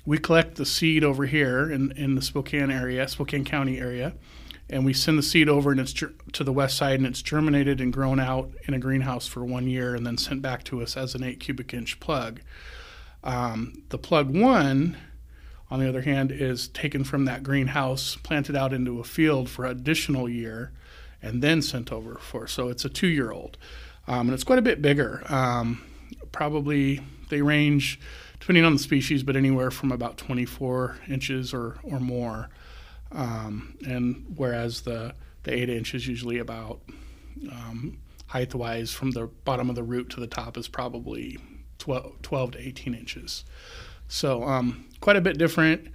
[0.05, 4.13] we collect the seed over here in, in the Spokane area, Spokane County area,
[4.69, 7.21] and we send the seed over and it's ger- to the west side and it's
[7.21, 10.81] germinated and grown out in a greenhouse for one year and then sent back to
[10.81, 12.41] us as an eight cubic inch plug.
[13.23, 14.97] Um, the plug one,
[15.69, 19.65] on the other hand, is taken from that greenhouse, planted out into a field for
[19.65, 20.71] an additional year,
[21.21, 22.47] and then sent over for.
[22.47, 23.57] So it's a two year old.
[24.07, 25.23] Um, and it's quite a bit bigger.
[25.27, 25.83] Um,
[26.31, 27.99] probably they range,
[28.39, 32.49] depending on the species, but anywhere from about 24 inches or, or more.
[33.11, 36.81] Um, and whereas the, the eight inch is usually about
[37.51, 41.37] um, height wise from the bottom of the root to the top is probably
[41.79, 43.45] 12, 12 to 18 inches.
[44.07, 45.87] So um, quite a bit different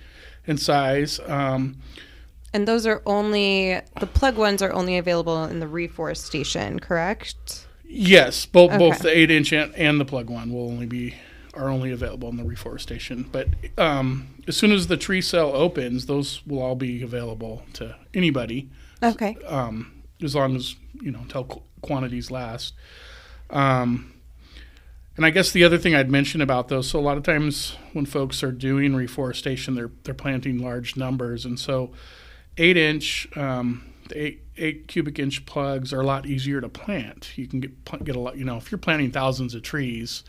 [0.46, 1.20] in size.
[1.26, 1.76] Um,
[2.52, 7.66] and those are only the plug ones are only available in the reforestation, correct?
[7.84, 8.78] Yes, both okay.
[8.78, 11.14] both the eight inch and, and the plug one will only be
[11.54, 13.28] are only available in the reforestation.
[13.30, 17.96] But um, as soon as the tree cell opens, those will all be available to
[18.14, 18.70] anybody.
[19.02, 19.36] Okay.
[19.46, 22.74] Um, as long as you know until qu- quantities last.
[23.50, 24.14] Um,
[25.16, 27.76] and I guess the other thing I'd mention about those, so a lot of times
[27.92, 31.92] when folks are doing reforestation, they're they're planting large numbers, and so
[32.56, 33.28] eight inch.
[33.36, 37.36] Um, eight, eight cubic inch plugs are a lot easier to plant.
[37.36, 38.36] You can get get a lot.
[38.36, 40.24] You know, if you're planting thousands of trees,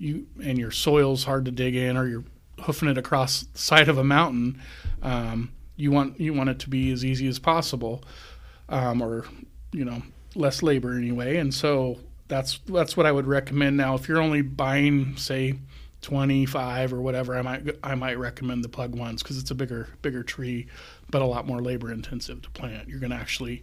[0.00, 2.24] you and your soil's hard to dig in, or you're
[2.62, 4.60] hoofing it across the side of a mountain.
[5.02, 8.02] Um, you want you want it to be as easy as possible,
[8.68, 9.26] um, or
[9.72, 10.02] you know
[10.34, 11.36] less labor anyway.
[11.36, 13.76] And so that's that's what I would recommend.
[13.76, 15.56] Now, if you're only buying, say,
[16.00, 19.88] 25 or whatever, I might I might recommend the plug ones because it's a bigger
[20.00, 20.66] bigger tree,
[21.10, 22.88] but a lot more labor intensive to plant.
[22.88, 23.62] You're going to actually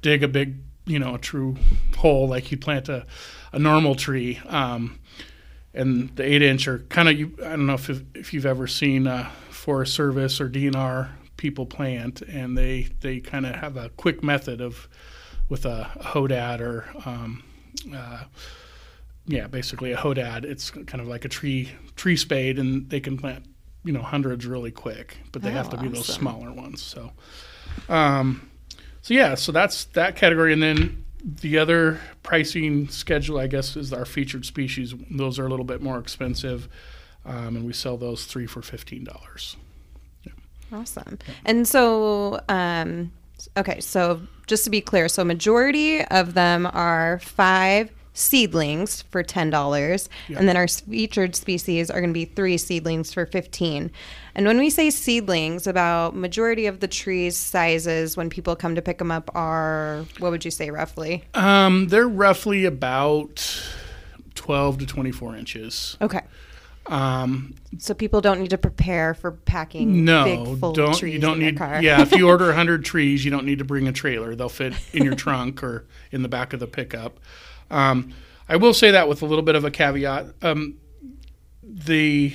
[0.00, 1.56] dig a big, you know, a true
[1.98, 3.06] hole like you plant a,
[3.52, 4.40] a normal tree.
[4.46, 4.98] Um,
[5.74, 9.06] and the eight inch are kind of I don't know if if you've ever seen
[9.06, 14.22] uh, Forest Service or DNR people plant, and they they kind of have a quick
[14.22, 14.88] method of
[15.48, 17.42] with a, hoedad or um,
[17.94, 18.24] uh,
[19.26, 20.44] yeah, basically a hoedad.
[20.44, 23.44] It's kind of like a tree tree spade, and they can plant
[23.84, 26.82] you know hundreds really quick, but they Oh, have to be those smaller ones.
[26.82, 27.12] So,
[27.88, 28.50] um,
[29.02, 33.92] so yeah, so that's that category, and then the other pricing schedule, I guess, is
[33.92, 34.94] our featured species.
[35.10, 36.68] Those are a little bit more expensive,
[37.24, 39.56] um, and we sell those three for fifteen dollars.
[40.72, 41.18] Awesome.
[41.44, 43.10] And so, um,
[43.56, 49.50] okay, so just to be clear, so majority of them are five seedlings for ten
[49.50, 53.90] dollars, and then our featured species are going to be three seedlings for fifteen.
[54.34, 58.82] And when we say seedlings, about majority of the trees sizes when people come to
[58.82, 61.24] pick them up are what would you say roughly?
[61.34, 63.62] Um, they're roughly about
[64.34, 65.96] twelve to twenty-four inches.
[66.00, 66.20] Okay.
[66.86, 71.20] Um, So people don't need to prepare for packing no, big full don't trees you
[71.20, 71.58] don't need?
[71.58, 74.34] Yeah, if you order hundred trees, you don't need to bring a trailer.
[74.34, 77.20] They'll fit in your trunk or in the back of the pickup.
[77.70, 78.12] Um,
[78.48, 80.26] I will say that with a little bit of a caveat.
[80.42, 80.78] Um,
[81.62, 82.34] the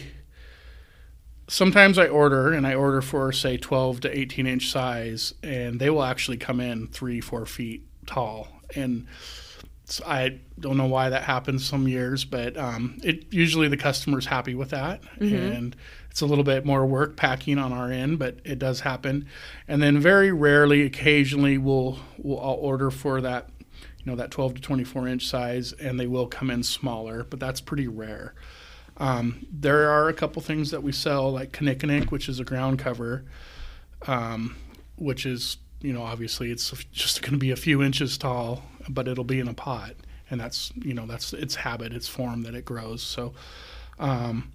[1.47, 5.89] sometimes I order and I order for say 12 to 18 inch size, and they
[5.89, 8.47] will actually come in three, four feet tall.
[8.75, 9.07] And
[10.05, 14.55] I don't know why that happens some years, but um, it usually the customer's happy
[14.55, 15.01] with that,
[15.53, 15.75] and
[16.09, 19.27] it's a little bit more work packing on our end, but it does happen.
[19.67, 23.49] And then very rarely, occasionally, we'll we'll I'll order for that.
[24.05, 27.39] You know that 12 to 24 inch size, and they will come in smaller, but
[27.39, 28.35] that's pretty rare.
[28.97, 32.79] Um, there are a couple things that we sell, like Kinnikinnick, which is a ground
[32.79, 33.25] cover,
[34.07, 34.55] um,
[34.95, 39.07] which is, you know, obviously it's just going to be a few inches tall, but
[39.07, 39.95] it'll be in a pot.
[40.29, 43.03] And that's, you know, that's its habit, its form that it grows.
[43.03, 43.33] So,
[43.99, 44.51] um,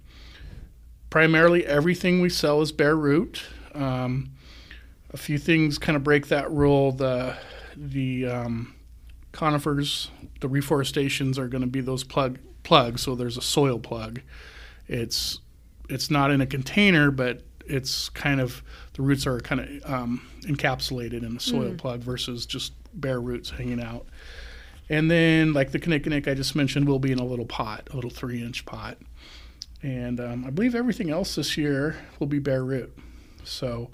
[1.09, 3.43] primarily everything we sell is bare root.
[3.73, 4.31] Um,
[5.13, 6.91] a few things kind of break that rule.
[6.91, 7.35] The,
[7.75, 8.75] the, um,
[9.31, 13.01] conifers, the reforestations are going to be those plug plugs.
[13.01, 14.21] So there's a soil plug.
[14.87, 15.39] It's
[15.89, 18.63] it's not in a container, but it's kind of
[18.93, 23.49] the roots are kind of um, encapsulated in the soil plug versus just bare roots
[23.49, 24.07] hanging out.
[24.89, 27.95] And then like the Kinnikinnick I just mentioned will be in a little pot, a
[27.95, 28.97] little three inch pot.
[29.81, 32.95] And um, I believe everything else this year will be bare root.
[33.43, 33.89] So,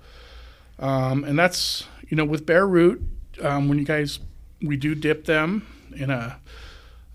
[0.80, 3.02] um, and that's you know with bare root
[3.41, 4.19] um, when you guys
[4.62, 5.65] we do dip them
[5.96, 6.39] in a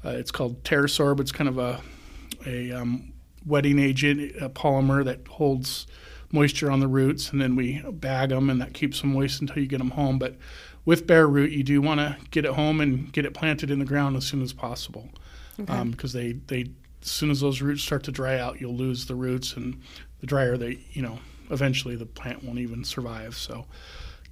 [0.04, 1.20] uh, it's called Terrasorb.
[1.20, 1.80] It's kind of a
[2.46, 3.12] a um,
[3.46, 5.86] wetting agent, a polymer that holds
[6.32, 9.58] moisture on the roots, and then we bag them, and that keeps them moist until
[9.58, 10.18] you get them home.
[10.18, 10.36] But
[10.84, 13.78] with bare root, you do want to get it home and get it planted in
[13.78, 15.08] the ground as soon as possible,
[15.68, 16.70] um, because they they
[17.02, 19.80] as soon as those roots start to dry out, you'll lose the roots, and
[20.20, 21.18] the drier they you know
[21.50, 23.36] eventually the plant won't even survive.
[23.36, 23.66] So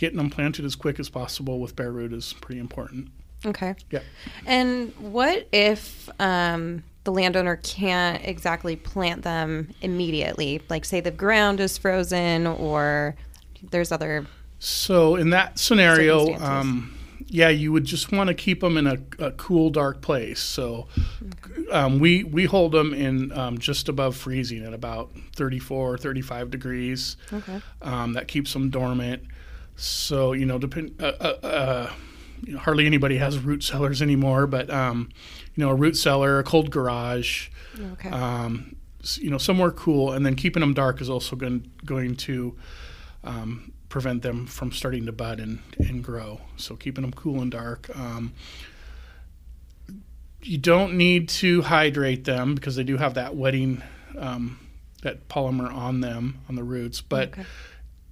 [0.00, 3.10] getting them planted as quick as possible with bare root is pretty important.
[3.44, 3.74] Okay.
[3.90, 4.00] Yeah.
[4.46, 10.62] And what if um, the landowner can't exactly plant them immediately?
[10.70, 13.14] Like, say the ground is frozen, or
[13.70, 14.26] there's other.
[14.58, 18.96] So in that scenario, um, yeah, you would just want to keep them in a,
[19.18, 20.40] a cool, dark place.
[20.40, 20.88] So
[21.70, 27.18] um, we we hold them in um, just above freezing at about 34, 35 degrees.
[27.30, 27.60] Okay.
[27.82, 29.24] Um, that keeps them dormant.
[29.80, 31.00] So you know, depend.
[31.00, 31.92] Uh, uh, uh,
[32.44, 35.08] you know, hardly anybody has root cellars anymore, but um,
[35.54, 37.48] you know, a root cellar, a cold garage,
[37.92, 38.08] Okay.
[38.10, 38.76] um,
[39.16, 42.56] you know, somewhere cool, and then keeping them dark is also going going to
[43.24, 46.40] um, prevent them from starting to bud and, and grow.
[46.56, 47.90] So keeping them cool and dark.
[47.96, 48.32] Um,
[50.42, 53.82] you don't need to hydrate them because they do have that wetting,
[54.16, 54.58] um,
[55.02, 57.00] that polymer on them on the roots.
[57.02, 57.44] But Okay.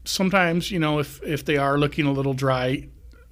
[0.09, 2.89] Sometimes, you know, if if they are looking a little dry,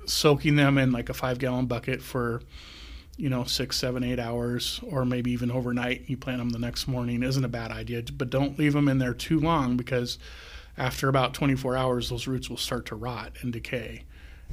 [0.07, 2.43] soaking them in like a five gallon bucket for
[3.19, 6.03] you know, six, seven, eight hours, or maybe even overnight.
[6.07, 8.99] You plant them the next morning isn't a bad idea, but don't leave them in
[8.99, 10.19] there too long because
[10.77, 14.05] after about 24 hours, those roots will start to rot and decay.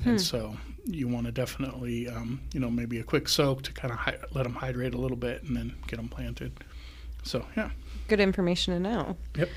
[0.05, 0.55] and so
[0.85, 4.17] you want to definitely, um, you know, maybe a quick soak to kind of hi-
[4.31, 6.53] let them hydrate a little bit, and then get them planted.
[7.23, 7.69] So yeah,
[8.07, 9.17] Good information to know.
[9.35, 9.49] yep.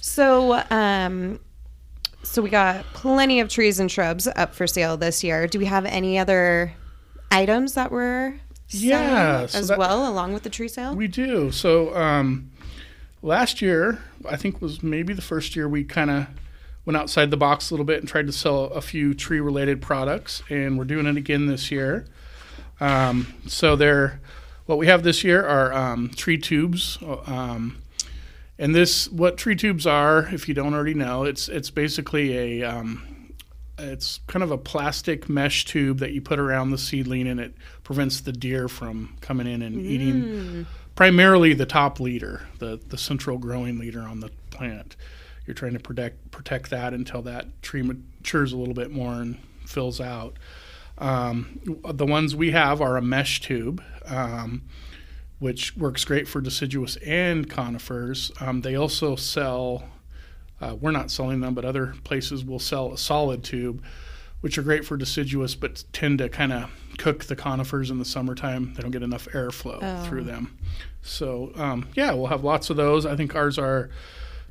[0.00, 1.40] So, um,
[2.26, 5.46] so we got plenty of trees and shrubs up for sale this year.
[5.46, 6.72] Do we have any other
[7.30, 8.34] items that were
[8.68, 10.94] selling Yeah, so as that- well along with the tree sale?
[10.94, 11.50] We do.
[11.52, 12.50] So um,
[13.22, 16.26] last year, I think was maybe the first year we kind of
[16.84, 20.42] went outside the box a little bit and tried to sell a few tree-related products,
[20.48, 22.06] and we're doing it again this year.
[22.80, 24.20] Um, so there,
[24.66, 26.98] what we have this year are um, tree tubes.
[27.26, 27.82] Um,
[28.58, 32.68] and this, what tree tubes are, if you don't already know, it's it's basically a
[32.68, 33.32] um,
[33.78, 37.54] it's kind of a plastic mesh tube that you put around the seedling, and it
[37.82, 43.38] prevents the deer from coming in and eating primarily the top leader, the the central
[43.38, 44.96] growing leader on the plant.
[45.46, 49.38] You're trying to protect protect that until that tree matures a little bit more and
[49.66, 50.36] fills out.
[50.98, 54.62] Um, the ones we have are a mesh tube, um,
[55.38, 58.32] which works great for deciduous and conifers.
[58.40, 59.84] Um, they also sell.
[60.60, 63.82] Uh, we're not selling them, but other places will sell a solid tube,
[64.40, 68.04] which are great for deciduous, but tend to kind of cook the conifers in the
[68.06, 68.72] summertime.
[68.74, 70.04] They don't get enough airflow Oh.
[70.08, 70.56] through them.
[71.02, 73.04] So um, yeah, we'll have lots of those.
[73.04, 73.90] I think ours are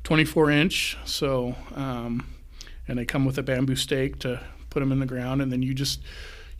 [0.04, 0.96] 24 inch.
[1.04, 2.24] So um,
[2.86, 5.60] and they come with a bamboo stake to put them in the ground, and then
[5.62, 6.00] you just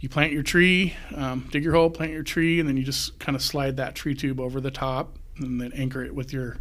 [0.07, 3.19] you plant your tree, um, dig your hole, plant your tree, and then you just
[3.19, 6.59] kind of slide that tree tube over the top, and then anchor it with your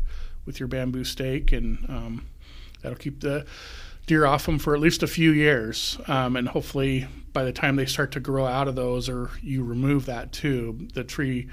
[0.47, 2.25] with your bamboo stake, and um,
[2.81, 3.45] that'll keep the
[4.07, 5.99] deer off them for at least a few years.
[6.07, 9.63] Um, and hopefully, by the time they start to grow out of those, or you
[9.63, 11.47] remove that tube, the tree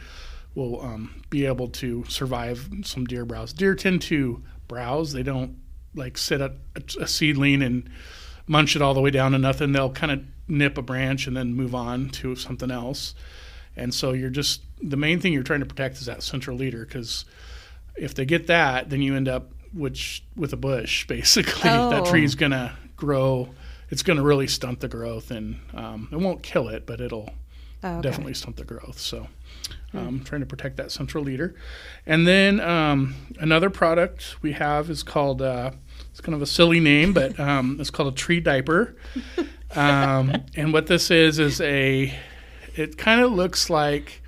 [0.55, 3.53] will um, be able to survive some deer browse.
[3.53, 5.59] Deer tend to browse; they don't
[5.95, 6.55] like sit at
[6.99, 7.91] a seedling and
[8.47, 9.73] munch it all the way down to nothing.
[9.73, 13.15] They'll kind of nip a branch and then move on to something else.
[13.77, 16.85] And so you're just the main thing you're trying to protect is that central leader
[16.85, 17.25] because
[17.97, 21.63] if they get that, then you end up which with a bush basically.
[21.71, 22.11] That Oh.
[22.11, 23.51] tree's gonna grow.
[23.91, 27.31] It's gonna really stunt the growth, and um, it won't kill it, but it'll
[27.85, 28.03] Oh, okay.
[28.03, 29.01] Definitely stunt the growth.
[29.01, 29.27] So,
[29.93, 31.57] um, trying to protect that central leader.
[32.07, 35.73] And then um, another product we have is called, uh,
[36.13, 38.95] it's kind of a silly name, but um, it's called a tree diaper.
[39.75, 42.15] Um, and what this is, is a,
[42.77, 44.23] it kind of looks like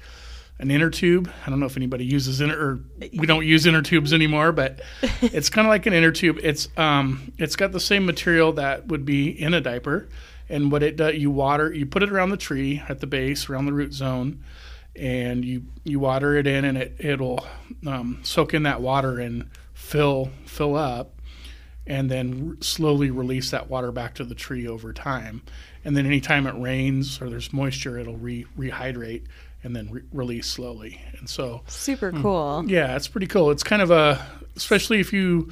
[0.58, 1.30] an inner tube.
[1.46, 2.80] I don't know if anybody uses inner, or
[3.12, 4.80] we don't use inner tubes anymore, but
[5.20, 6.38] it's kind of like an inner tube.
[6.42, 10.08] It's, um, it's got the same material that would be in a diaper.
[10.48, 13.48] And what it does, you water, you put it around the tree at the base,
[13.50, 14.42] around the root zone,
[14.96, 17.44] and you you water it in, and it it'll
[17.86, 21.13] um, soak in that water and fill fill up,
[21.86, 25.42] and then r- slowly release that water back to the tree over time.
[25.84, 29.24] And then anytime it rains or there's moisture, it'll re rehydrate
[29.62, 31.00] and then re- release slowly.
[31.18, 32.64] And so Super cool.
[32.66, 33.50] yeah, it's pretty cool.
[33.50, 34.24] It's kind of a,
[34.56, 35.50] especially if you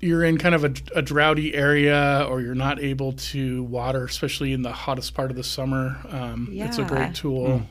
[0.00, 4.54] you're in kind of a, a droughty area or you're not able to water, especially
[4.54, 5.98] in the hottest part of the summer.
[6.08, 7.62] Um, It's a great tool.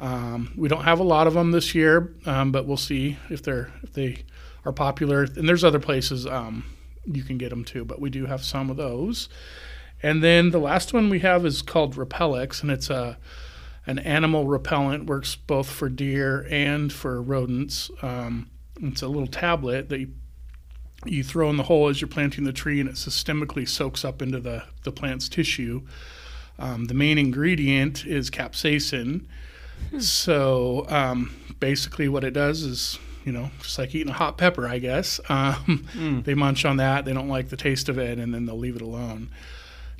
[0.00, 3.42] Um, we don't have a lot of them this year, um, but we'll see if
[3.42, 4.24] they're if they
[4.64, 5.22] are popular.
[5.22, 6.64] And there's other places um,
[7.04, 9.28] you can get them too, but we do have some of those.
[10.02, 13.18] And then the last one we have is called Repellex, and it's a
[13.86, 15.06] an animal repellent.
[15.06, 17.90] Works both for deer and for rodents.
[18.02, 20.12] Um, it's a little tablet that you,
[21.04, 24.22] you throw in the hole as you're planting the tree, and it systemically soaks up
[24.22, 25.82] into the the plant's tissue.
[26.58, 29.26] Um, the main ingredient is capsaicin.
[29.98, 34.66] So um, basically, what it does is, you know, just like eating a hot pepper,
[34.66, 35.20] I guess.
[35.30, 37.04] Um, They munch on that.
[37.04, 39.30] They don't like the taste of it, and then they'll leave it alone.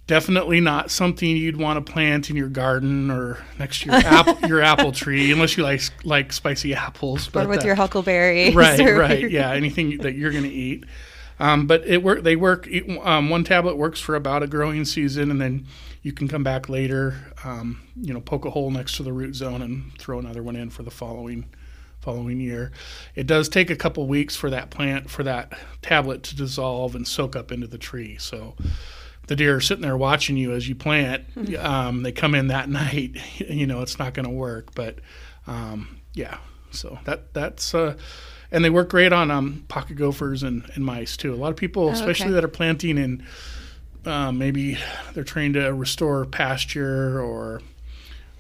[0.06, 4.48] Definitely not something you'd want to plant in your garden or next to your apple
[4.48, 7.30] your apple tree, unless you like like spicy apples.
[7.34, 8.50] Or with uh, your huckleberry.
[8.54, 10.84] right, or right, yeah, anything that you're going to eat.
[11.38, 12.22] Um, but it work.
[12.22, 12.68] They work.
[13.02, 15.66] Um, one tablet works for about a growing season, and then
[16.02, 17.32] you can come back later.
[17.44, 20.56] Um, you know, poke a hole next to the root zone and throw another one
[20.56, 21.46] in for the following
[22.00, 22.72] following year.
[23.14, 27.06] It does take a couple weeks for that plant for that tablet to dissolve and
[27.06, 28.16] soak up into the tree.
[28.18, 28.54] So
[29.26, 31.24] the deer are sitting there watching you as you plant.
[31.58, 33.16] Um, they come in that night.
[33.38, 34.74] You know, it's not going to work.
[34.74, 34.98] But
[35.46, 36.38] um, yeah,
[36.70, 37.96] so that that's uh,
[38.50, 41.32] and they work great on um, pocket gophers and, and mice too.
[41.32, 42.34] A lot of people, especially okay.
[42.34, 43.24] that are planting in
[44.06, 44.78] um, maybe
[45.12, 47.60] they're trying to restore pasture or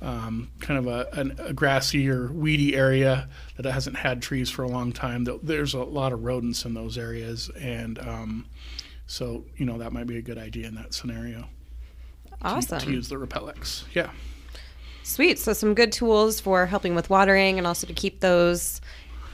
[0.02, 4.62] um, kind of a, an, a grassy or weedy area that hasn't had trees for
[4.62, 5.24] a long time.
[5.24, 8.46] Th- There's a lot of rodents in those areas, and um,
[9.06, 11.48] so you know that might be a good idea in that scenario.
[12.42, 12.78] Awesome.
[12.80, 13.84] to use the Repellex.
[13.94, 14.10] Yeah.
[15.02, 15.38] Sweet.
[15.38, 18.80] So some good tools for helping with watering and also to keep those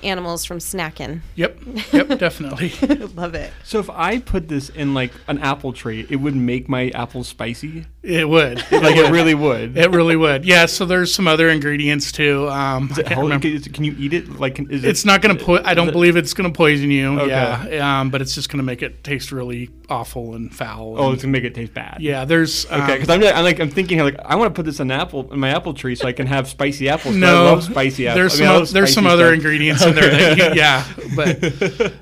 [0.02, 1.20] animals from snacking.
[1.36, 1.58] Yep.
[1.92, 2.08] Yep.
[2.18, 2.70] definitely.
[3.14, 3.52] Love it.
[3.64, 7.28] So if I put this in like an apple tree, it would make my apples
[7.28, 7.86] spicy.
[8.06, 8.58] It would.
[8.86, 9.76] Like it really would.
[9.76, 10.44] It really would.
[10.44, 10.66] Yeah.
[10.66, 12.48] So there's some other ingredients too.
[12.48, 13.48] Um, Is it can't hel- remember.
[13.48, 14.38] can, can you eat it?
[14.38, 15.64] Like, is it, It's not going to put.
[15.66, 17.18] I don't it- believe it's going to poison you.
[17.20, 17.28] Okay.
[17.76, 18.00] Yeah.
[18.00, 20.96] Um, but it's just going to make it taste really awful and foul.
[20.98, 21.98] Oh, it's gonna make it taste bad.
[22.00, 22.24] yeah.
[22.24, 22.68] There's.
[22.70, 24.78] Um, Okay, because I'm, like- I'm like I'm thinking like I want to put this
[24.80, 27.14] in apple in my apple tree so I can have spicy apples.
[27.16, 27.46] no.
[27.46, 28.16] I love spicy apples.
[28.16, 28.44] There's I some.
[28.44, 30.10] mean, I o- love there's some spicy other ingredients in there.
[30.10, 30.84] That you, yeah.
[31.16, 31.40] But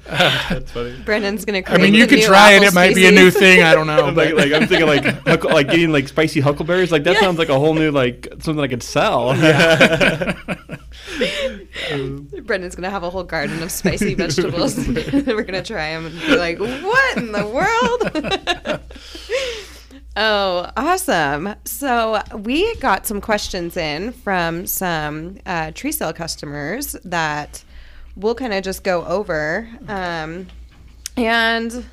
[0.09, 0.97] That's funny.
[1.05, 1.63] Brendan's gonna.
[1.67, 2.63] I mean, you the could try it.
[2.63, 3.63] It might be a new thing.
[3.63, 4.05] I don't know.
[4.07, 6.93] I'm But like, like I'm thinking like like getting like spicy huckleberries.
[6.93, 7.21] Like that Yeah.
[7.21, 9.35] sounds like a whole new like something I could sell.
[9.37, 10.33] Yeah.
[12.43, 14.77] Brendan's gonna have a whole garden of spicy vegetables.
[14.89, 18.81] We're gonna try them and be like, "What in the world?"
[20.17, 21.55] oh, awesome!
[21.65, 27.63] So we got some questions in from some uh, tree sale customers that
[28.17, 29.69] we'll kind of just go over.
[29.89, 30.47] Um,
[31.17, 31.85] and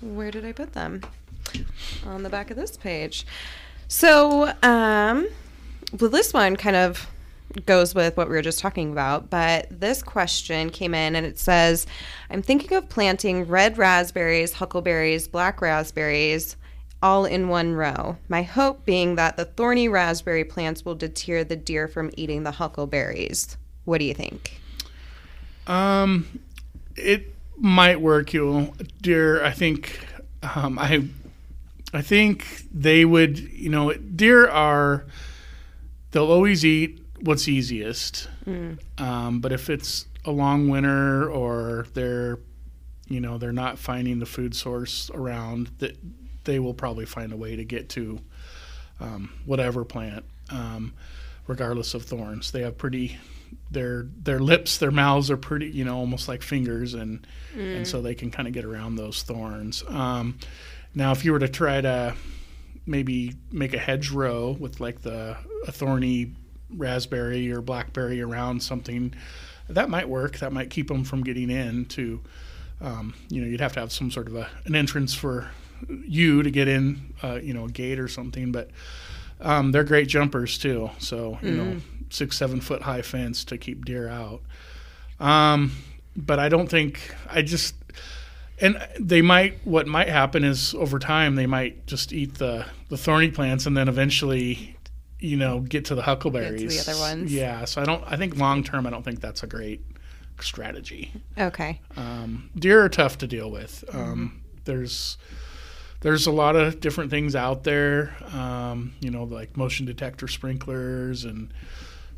[0.00, 1.02] where did I put them?
[2.06, 3.26] On the back of this page.
[3.88, 5.28] So, um,
[5.98, 7.08] well, this one kind of
[7.64, 11.38] goes with what we were just talking about, but this question came in and it
[11.38, 11.86] says,
[12.28, 16.56] I'm thinking of planting red raspberries, huckleberries, black raspberries
[17.02, 18.16] all in one row.
[18.28, 22.52] My hope being that the thorny raspberry plants will deter the deer from eating the
[22.52, 23.56] huckleberries.
[23.84, 24.60] What do you think?
[25.66, 26.40] Um,
[26.96, 28.32] it might work.
[28.32, 29.44] You, deer.
[29.44, 30.00] I think.
[30.42, 31.08] Um, I,
[31.96, 33.38] I think they would.
[33.38, 35.06] You know, deer are.
[36.10, 38.28] They'll always eat what's easiest.
[38.98, 42.38] Um, but if it's a long winter or they're,
[43.08, 45.96] you know, they're not finding the food source around, that
[46.44, 48.20] they will probably find a way to get to
[49.00, 50.94] um, whatever plant, um,
[51.46, 52.50] regardless of thorns.
[52.50, 53.18] They have pretty
[53.70, 57.26] their their lips, their mouths are pretty, you know, almost like fingers, and
[57.56, 59.82] and so they can kind of get around those thorns.
[59.88, 60.38] Um,
[60.96, 62.14] now, if you were to try to
[62.86, 65.36] maybe make a hedgerow with like the
[65.66, 66.32] a thorny
[66.70, 69.14] raspberry or blackberry around something,
[69.68, 70.38] that might work.
[70.38, 71.84] That might keep them from getting in.
[71.84, 72.22] To
[72.80, 75.50] um, you know, you'd have to have some sort of a, an entrance for
[75.88, 78.50] you to get in, uh, you know, a gate or something.
[78.50, 78.70] But
[79.42, 80.90] um, they're great jumpers too.
[80.98, 81.76] So you know,
[82.08, 84.40] six seven foot high fence to keep deer out.
[85.20, 85.72] Um,
[86.16, 87.74] but I don't think I just
[88.58, 92.96] and they might what might happen is over time they might just eat the the
[92.96, 94.76] thorny plants and then eventually
[95.18, 97.32] you know get to the huckleberries to the other ones.
[97.32, 99.82] yeah so i don't i think long term i don't think that's a great
[100.40, 101.12] strategy.
[101.38, 101.80] Okay.
[101.96, 103.84] um, deer are tough to deal with.
[103.92, 105.16] Um, there's
[106.00, 111.24] there's a lot of different things out there um, you know like motion detector sprinklers
[111.24, 111.52] and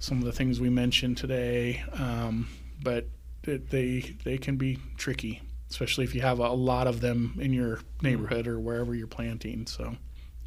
[0.01, 1.83] some of the things we mentioned today.
[1.93, 2.49] Um,
[2.83, 3.07] but
[3.45, 7.53] it, they they can be tricky especially if you have a lot of them in
[7.53, 9.95] your neighborhood or wherever you're planting so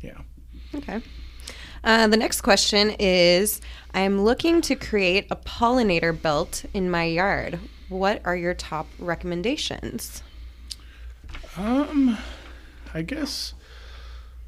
[0.02, 0.20] yeah
[0.74, 1.02] Okay.
[1.84, 3.62] Uh, the next question is
[3.94, 7.60] I am looking to create a pollinator belt in my yard.
[7.90, 10.24] What are your top recommendations?
[11.58, 12.18] Um,
[12.94, 13.54] I guess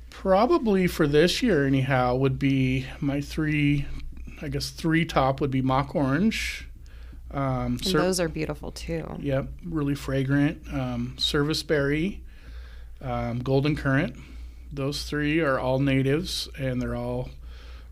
[0.09, 3.85] probably for this year, anyhow, would be my three.
[4.41, 6.67] I guess three top would be mock orange.
[7.33, 9.05] Um, And cer- those are beautiful too.
[9.19, 10.61] yep, really fragrant.
[10.71, 12.21] Um, service berry,
[13.01, 14.15] um, golden currant.
[14.71, 17.29] Those three are all natives, and they're all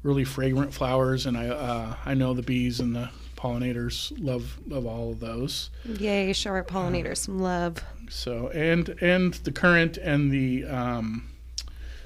[0.03, 1.25] really fragrant flowers.
[1.25, 5.69] And I uh, I know the bees and the pollinators love love all of those.
[5.85, 7.83] Yay, show our pollinators some love.
[8.09, 11.29] So and and the currant and the um,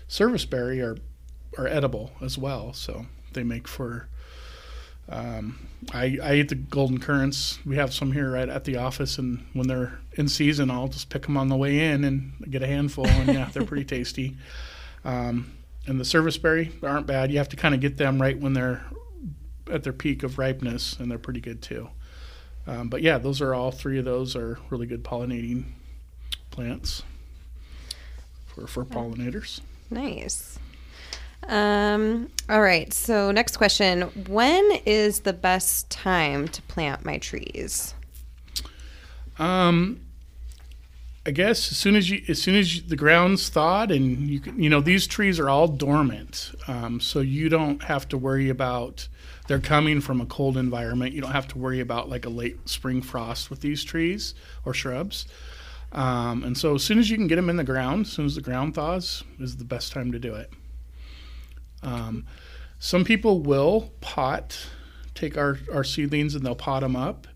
[0.07, 0.97] service berry are
[1.57, 2.71] are edible as well.
[2.73, 4.07] So they make for.
[5.07, 7.59] Um, I I eat the golden currants.
[7.65, 11.09] We have some here right at the office, and when they're in season, I'll just
[11.09, 13.07] pick them on the way in and get a handful.
[13.07, 14.35] And yeah, they're pretty tasty.
[15.03, 15.51] Um,
[15.87, 17.31] and the service berry aren't bad.
[17.31, 18.83] You have to kind of get them right when they're
[19.71, 21.89] at their peak of ripeness, and they're pretty good too.
[22.67, 25.65] Um, but yeah, those are all three of those are really good pollinating
[26.49, 27.03] plants
[28.47, 29.61] for, for pollinators.
[29.91, 30.57] Nice.
[31.47, 32.91] Um, all right.
[32.93, 37.93] So, next question When is the best time to plant my trees?
[39.37, 40.01] Um,
[41.27, 44.39] I guess as soon as you, as soon as you, the ground's thawed and you
[44.39, 48.49] can, you know, these trees are all dormant, um, so you don't have to worry
[48.49, 49.07] about.
[49.47, 51.13] They're coming from a cold environment.
[51.13, 54.33] You don't have to worry about like a late spring frost with these trees
[54.65, 55.27] or shrubs.
[55.91, 58.25] Um, and so as soon as you can get them in the ground, as soon
[58.25, 60.51] as the ground thaws, is the best time to do it.
[61.85, 62.25] Um,
[62.79, 64.67] some people will pot,
[65.13, 67.27] take our, our seedlings and they'll pot them up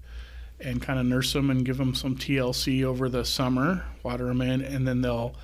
[0.60, 4.42] and kind of nurse them and give them some TLC over the summer, water them
[4.42, 5.36] in, and then they'll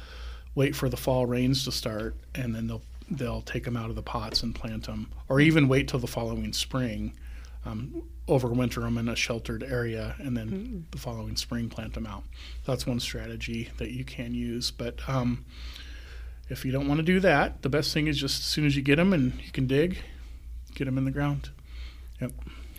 [0.56, 3.96] wait for the fall rains to start, and then they'll they'll take them out of
[3.96, 7.14] the pots and plant them, or even wait till the following spring,
[7.64, 10.80] um, overwinter them in a sheltered area, and then mm-hmm.
[10.92, 12.24] the following spring plant them out.
[12.66, 15.00] That's one strategy that you can use, but.
[15.08, 15.46] Um,
[16.50, 18.76] if you don't want to do that, the best thing is just as soon as
[18.76, 19.98] you get them and you can dig,
[20.76, 21.50] get them in the ground.
[22.22, 22.32] Yep.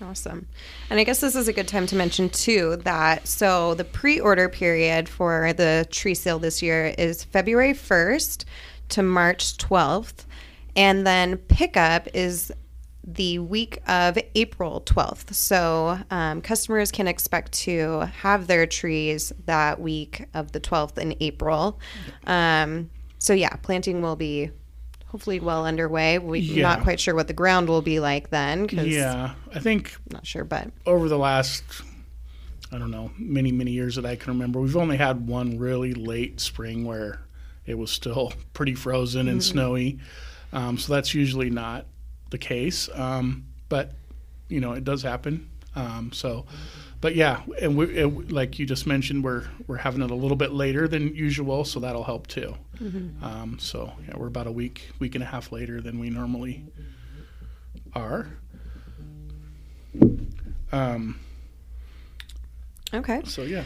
[0.03, 0.47] Awesome.
[0.91, 4.49] And I guess this is a good time to mention too that so the pre-order
[4.49, 8.45] period for the tree sale this year is February 1st
[8.91, 10.27] to March 12th
[10.77, 12.53] and then pickup is
[13.03, 15.33] the week of April 12th.
[15.33, 21.15] So um, customers can expect to have their trees that week of the 12th in
[21.21, 21.79] April.
[22.27, 24.51] Um, so yeah, planting will be
[25.07, 26.19] hopefully well underway.
[26.19, 26.63] We're yeah.
[26.63, 28.69] not quite sure what the ground will be like then.
[28.71, 31.65] yeah, I think not sure, but over the last
[32.73, 35.95] I don't know many many years that I can remember, we've only had one really
[35.95, 37.21] late spring where
[37.65, 39.53] it was still pretty frozen and mm-hmm.
[39.53, 39.99] snowy.
[40.53, 41.87] Um, so that's usually not
[42.31, 43.93] the case, um, but
[44.49, 45.49] you know it does happen.
[45.75, 46.47] Um, so
[47.07, 50.37] but yeah, and we it, like you just mentioned, we're we're having it a little
[50.37, 52.57] bit later than usual, so that'll help too.
[52.81, 53.23] Mm-hmm.
[53.23, 56.65] Um, so yeah, we're about a week week and a half later than we normally
[57.95, 58.27] are.
[60.73, 61.21] Um,
[62.93, 63.23] okay.
[63.25, 63.63] So yeah.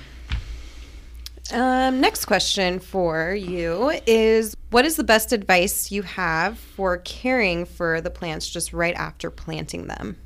[1.51, 7.64] Um, next question for you is What is the best advice you have for caring
[7.64, 10.18] for the plants just right after planting them?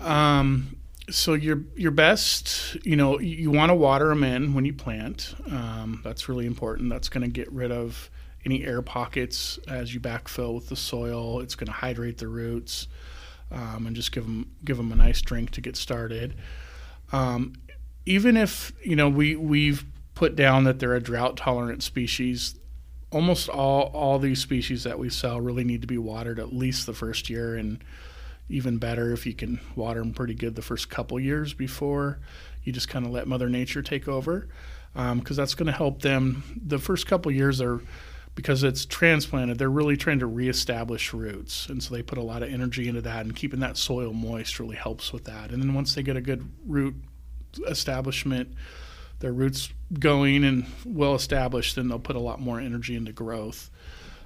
[0.00, 0.74] Um,
[1.10, 5.34] so your your best, you know, you want to water them in when you plant.
[5.50, 6.90] Um, that's really important.
[6.90, 8.10] That's going to get rid of
[8.44, 11.40] any air pockets as you backfill with the soil.
[11.40, 12.88] It's going to hydrate the roots
[13.50, 16.34] um, and just give them give them a nice drink to get started.
[17.12, 17.54] Um,
[18.06, 19.84] even if you know we we've
[20.14, 22.58] put down that they're a drought tolerant species,
[23.10, 26.86] almost all all these species that we sell really need to be watered at least
[26.86, 27.82] the first year and
[28.48, 32.18] even better if you can water them pretty good the first couple years before
[32.62, 34.48] you just kind of let Mother Nature take over,
[34.94, 36.42] because um, that's going to help them.
[36.66, 37.80] The first couple years are
[38.34, 42.42] because it's transplanted, they're really trying to reestablish roots, and so they put a lot
[42.42, 45.52] of energy into that, and keeping that soil moist really helps with that.
[45.52, 46.96] And then once they get a good root
[47.68, 48.52] establishment,
[49.20, 53.70] their roots going and well established, then they'll put a lot more energy into growth.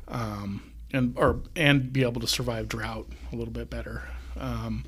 [0.07, 0.62] Um,
[0.93, 4.03] and or and be able to survive drought a little bit better.
[4.39, 4.84] Um,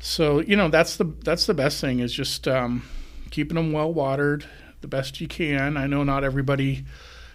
[0.00, 2.84] so you know that's the that's the best thing is just um,
[3.30, 4.46] keeping them well watered
[4.80, 5.76] the best you can.
[5.76, 6.84] I know not everybody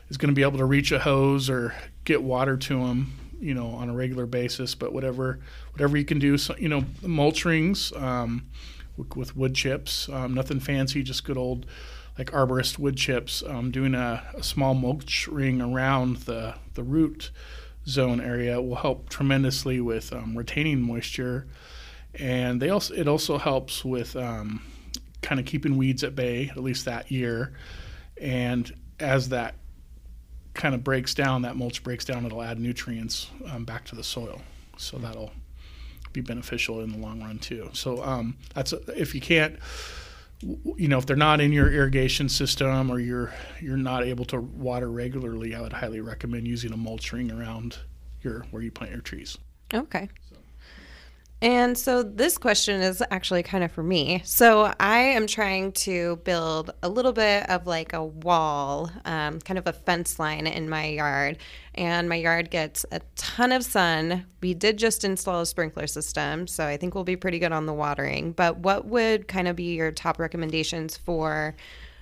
[0.09, 1.73] is going to be able to reach a hose or
[2.03, 4.75] get water to them, you know, on a regular basis.
[4.75, 5.39] But whatever
[5.71, 8.47] whatever you can do, so, you know, mulch rings um,
[8.97, 11.65] with, with, wood chips, um, nothing fancy, just good old
[12.17, 13.43] like arborist wood chips.
[13.45, 17.31] Um, doing a, a small mulch ring around the the root
[17.87, 21.47] zone area will help tremendously with um, retaining moisture,
[22.15, 24.61] and they also it also helps with um,
[25.21, 27.53] kind of keeping weeds at bay at least that year.
[28.19, 29.55] And as that
[30.53, 34.03] kind of breaks down, that mulch breaks down, it'll add nutrients um, back to the
[34.03, 34.41] soil,
[34.77, 35.31] so that'll
[36.13, 37.69] be beneficial in the long run too.
[37.73, 39.57] So um, that's if you can't
[40.41, 44.39] you know if they're not in your irrigation system or you're you're not able to
[44.39, 47.77] water regularly i would highly recommend using a mulch ring around
[48.21, 49.37] your where you plant your trees.
[49.73, 50.09] Okay
[51.45, 54.19] and so this question is actually kind of for me.
[54.25, 59.59] So I am trying to build a little bit of like a wall, um, kind
[59.59, 61.37] of a fence line in my yard.
[61.75, 64.25] And my yard gets a ton of sun.
[64.41, 67.67] We did just install a sprinkler system, so I think we'll be pretty good on
[67.67, 68.31] the watering.
[68.31, 71.55] But what would kind of be your top recommendations for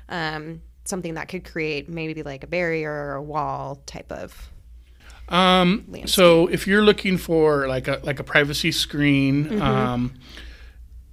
[0.07, 4.52] um, something that could create maybe like a barrier or a wall type of
[5.29, 9.61] um, so if you're looking for like a like a privacy screen, mm-hmm.
[9.61, 10.13] um,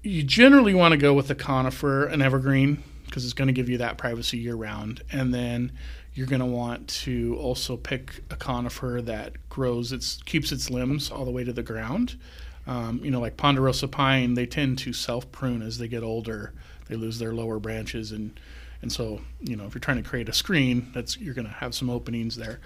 [0.03, 3.69] you generally want to go with a conifer, an evergreen, because it's going to give
[3.69, 5.03] you that privacy year round.
[5.13, 5.73] And then
[6.15, 11.11] you're going to want to also pick a conifer that grows its keeps its limbs
[11.11, 12.19] all the way to the ground.
[12.67, 16.53] Um, you know, like ponderosa pine, they tend to self prune as they get older.
[16.89, 18.39] They lose their lower branches and
[18.83, 21.53] and so, you know, if you're trying to create a screen, that's you're going to
[21.53, 22.61] have some openings there.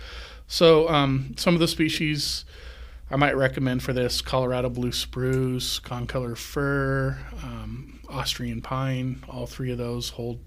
[0.47, 2.45] So, um, some of the species
[3.11, 9.23] I might recommend for this: Colorado blue spruce, concolor fir, um, Austrian pine.
[9.29, 10.41] All three of those hold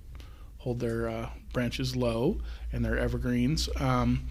[0.59, 2.39] hold their uh, branches low
[2.71, 3.69] and they're evergreens.
[3.79, 4.27] Um,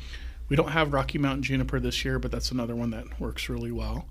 [0.48, 3.72] We don't have Rocky Mountain juniper this year, but that's another one that works really
[3.72, 4.06] well.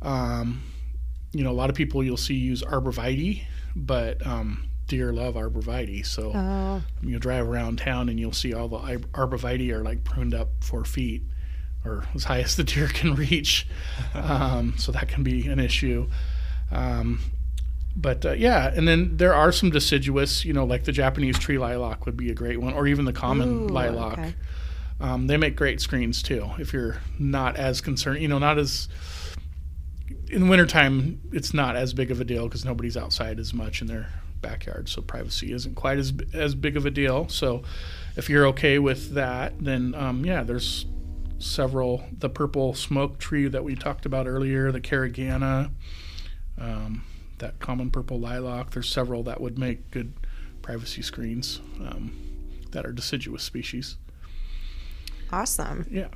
[0.00, 0.62] Um,
[1.32, 3.42] you know, a lot of people you'll see use arborvitae,
[3.74, 6.04] but um, deer love arborvitae.
[6.06, 10.04] So Oh, you'll drive around town and you'll see all the ar- arborvitae are like
[10.04, 11.22] pruned up four feet
[11.84, 13.66] or as high as the deer can reach.
[14.14, 16.08] Um, so that can be an issue.
[16.72, 17.20] Um,
[17.94, 21.58] but uh, yeah, and then there are some deciduous, you know, like the Japanese tree
[21.58, 24.18] lilac would be a great one, or even the common Ooh, lilac.
[24.18, 24.34] okay.
[25.00, 26.50] Um, they make great screens too.
[26.58, 28.88] If you're not as concerned, you know, not as
[30.28, 33.80] in the wintertime, it's not as big of a deal because nobody's outside as much
[33.80, 34.08] in their
[34.40, 37.28] backyard, so privacy isn't quite as as big of a deal.
[37.28, 37.62] So,
[38.16, 40.86] if you're okay with that, then um, yeah, there's
[41.38, 42.04] several.
[42.12, 45.70] The purple smoke tree that we talked about earlier, the Caragana,
[46.58, 47.04] um,
[47.38, 48.70] that common purple lilac.
[48.70, 50.12] There's several that would make good
[50.62, 52.12] privacy screens um,
[52.72, 53.96] that are deciduous species.
[55.32, 55.86] awesome.
[55.90, 56.08] Yeah.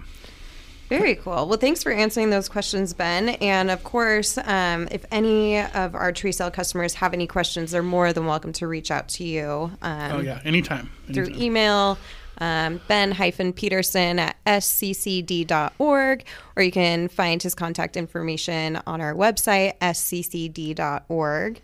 [0.90, 1.46] Very cool.
[1.48, 3.30] Well, thanks for answering those questions, Ben.
[3.30, 7.82] And of course, um, if any of our tree sale customers have any questions, they're
[7.82, 9.70] more than welcome to reach out to you.
[9.82, 10.40] Um, Oh yeah.
[10.44, 10.90] Anytime.
[11.12, 11.96] through email
[12.38, 16.24] um, ben-peterson at sccd.org
[16.56, 21.60] or you can find his contact information on our website sccd.org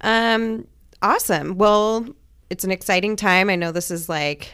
[0.00, 0.66] um,
[1.02, 2.04] awesome well
[2.50, 4.52] it's an exciting time i know this is like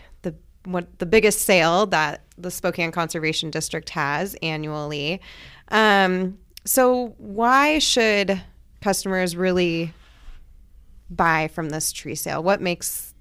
[0.65, 5.21] what the biggest sale that the spokane conservation district has annually.
[5.69, 8.41] Um, so why should
[8.83, 9.93] customers really
[11.11, 12.43] buy from this tree sale?
[12.43, 13.15] What makes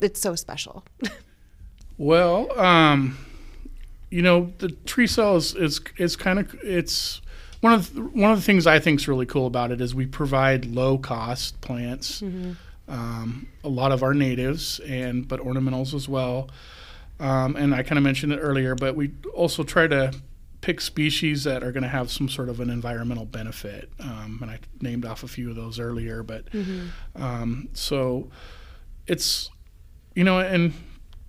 [0.00, 0.84] it's so special.
[1.98, 3.16] Well, um,
[4.10, 7.20] you know, the tree sale is is, is kind of it's
[7.60, 9.94] one of the, one of the things I think is really cool about it is
[9.94, 12.20] we provide low cost plants,
[12.92, 16.48] um, a lot of our natives and but ornamentals as well.
[17.18, 20.12] Um, and I kind of mentioned it earlier, but we also try to
[20.60, 23.90] pick species that are going to have some sort of an environmental benefit.
[23.98, 26.44] Um, and I named off a few of those earlier, but
[27.16, 28.30] um, so
[29.06, 29.50] it's
[30.14, 30.72] you know, and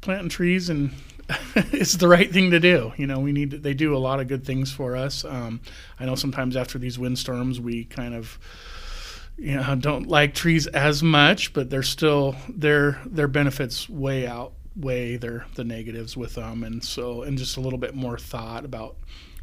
[0.02, 0.92] planting trees and
[1.56, 2.92] it's the right thing to do.
[2.98, 5.24] You know, we need to, they do a lot of good things for us.
[5.24, 5.62] Um,
[6.00, 8.38] I know sometimes after these windstorms, we kind of
[9.38, 15.18] you know don't like trees as much, but they're still their their benefits way outweigh
[15.18, 18.98] their the negatives with them, and so and just a little bit more thought about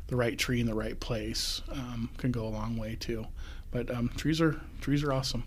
[0.07, 3.25] the right tree in the right place um, can go a long way too.
[3.71, 5.45] But um, trees are trees are awesome.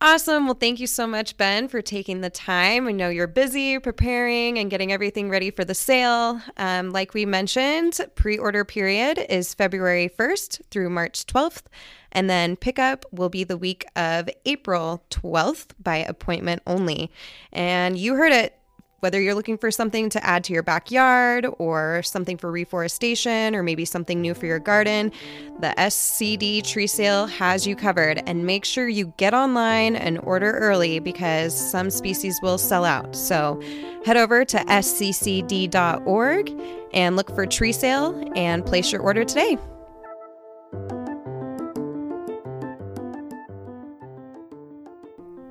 [0.00, 0.44] Awesome.
[0.44, 2.86] Well, thank you so much, Ben, for taking the time.
[2.86, 6.40] I know you're busy preparing and getting everything ready for the sale.
[6.56, 11.64] Um, like we mentioned, pre order period is February 1st through March 12th.
[12.12, 17.10] And then pickup will be the week of April 12th by appointment only.
[17.52, 18.54] And you heard it.
[19.00, 23.62] Whether you're looking for something to add to your backyard or something for reforestation or
[23.62, 25.12] maybe something new for your garden,
[25.60, 28.20] the SCD tree sale has you covered.
[28.26, 33.14] And make sure you get online and order early because some species will sell out.
[33.14, 33.62] So
[34.04, 36.52] head over to sccd.org
[36.92, 39.58] and look for tree sale and place your order today.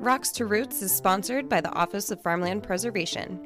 [0.08, 3.46] Rocks to Roots is sponsored by the Office of Farmland Preservation.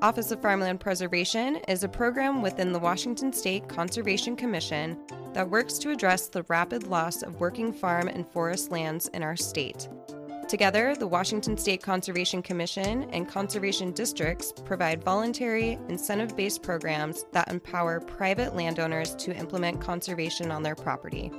[0.00, 4.98] Office of Farmland Preservation is a program within the Washington State Conservation Commission
[5.34, 9.36] that works to address the rapid loss of working farm and forest lands in our
[9.36, 9.90] state.
[10.48, 17.48] Together, the Washington State Conservation Commission and conservation districts provide voluntary, incentive based programs that
[17.48, 21.30] empower private landowners to implement conservation on their property.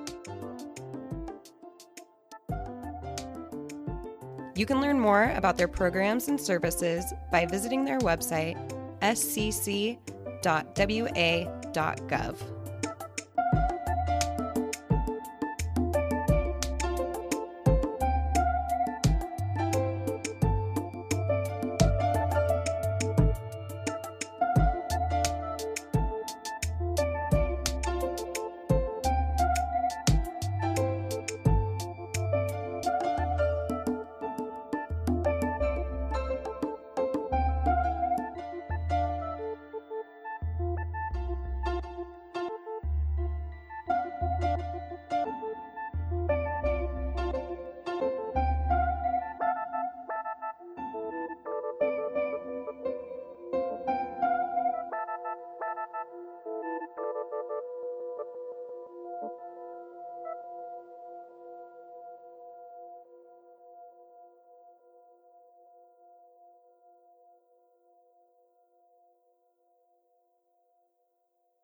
[4.61, 8.59] You can learn more about their programs and services by visiting their website,
[9.01, 9.97] scc.wa.gov.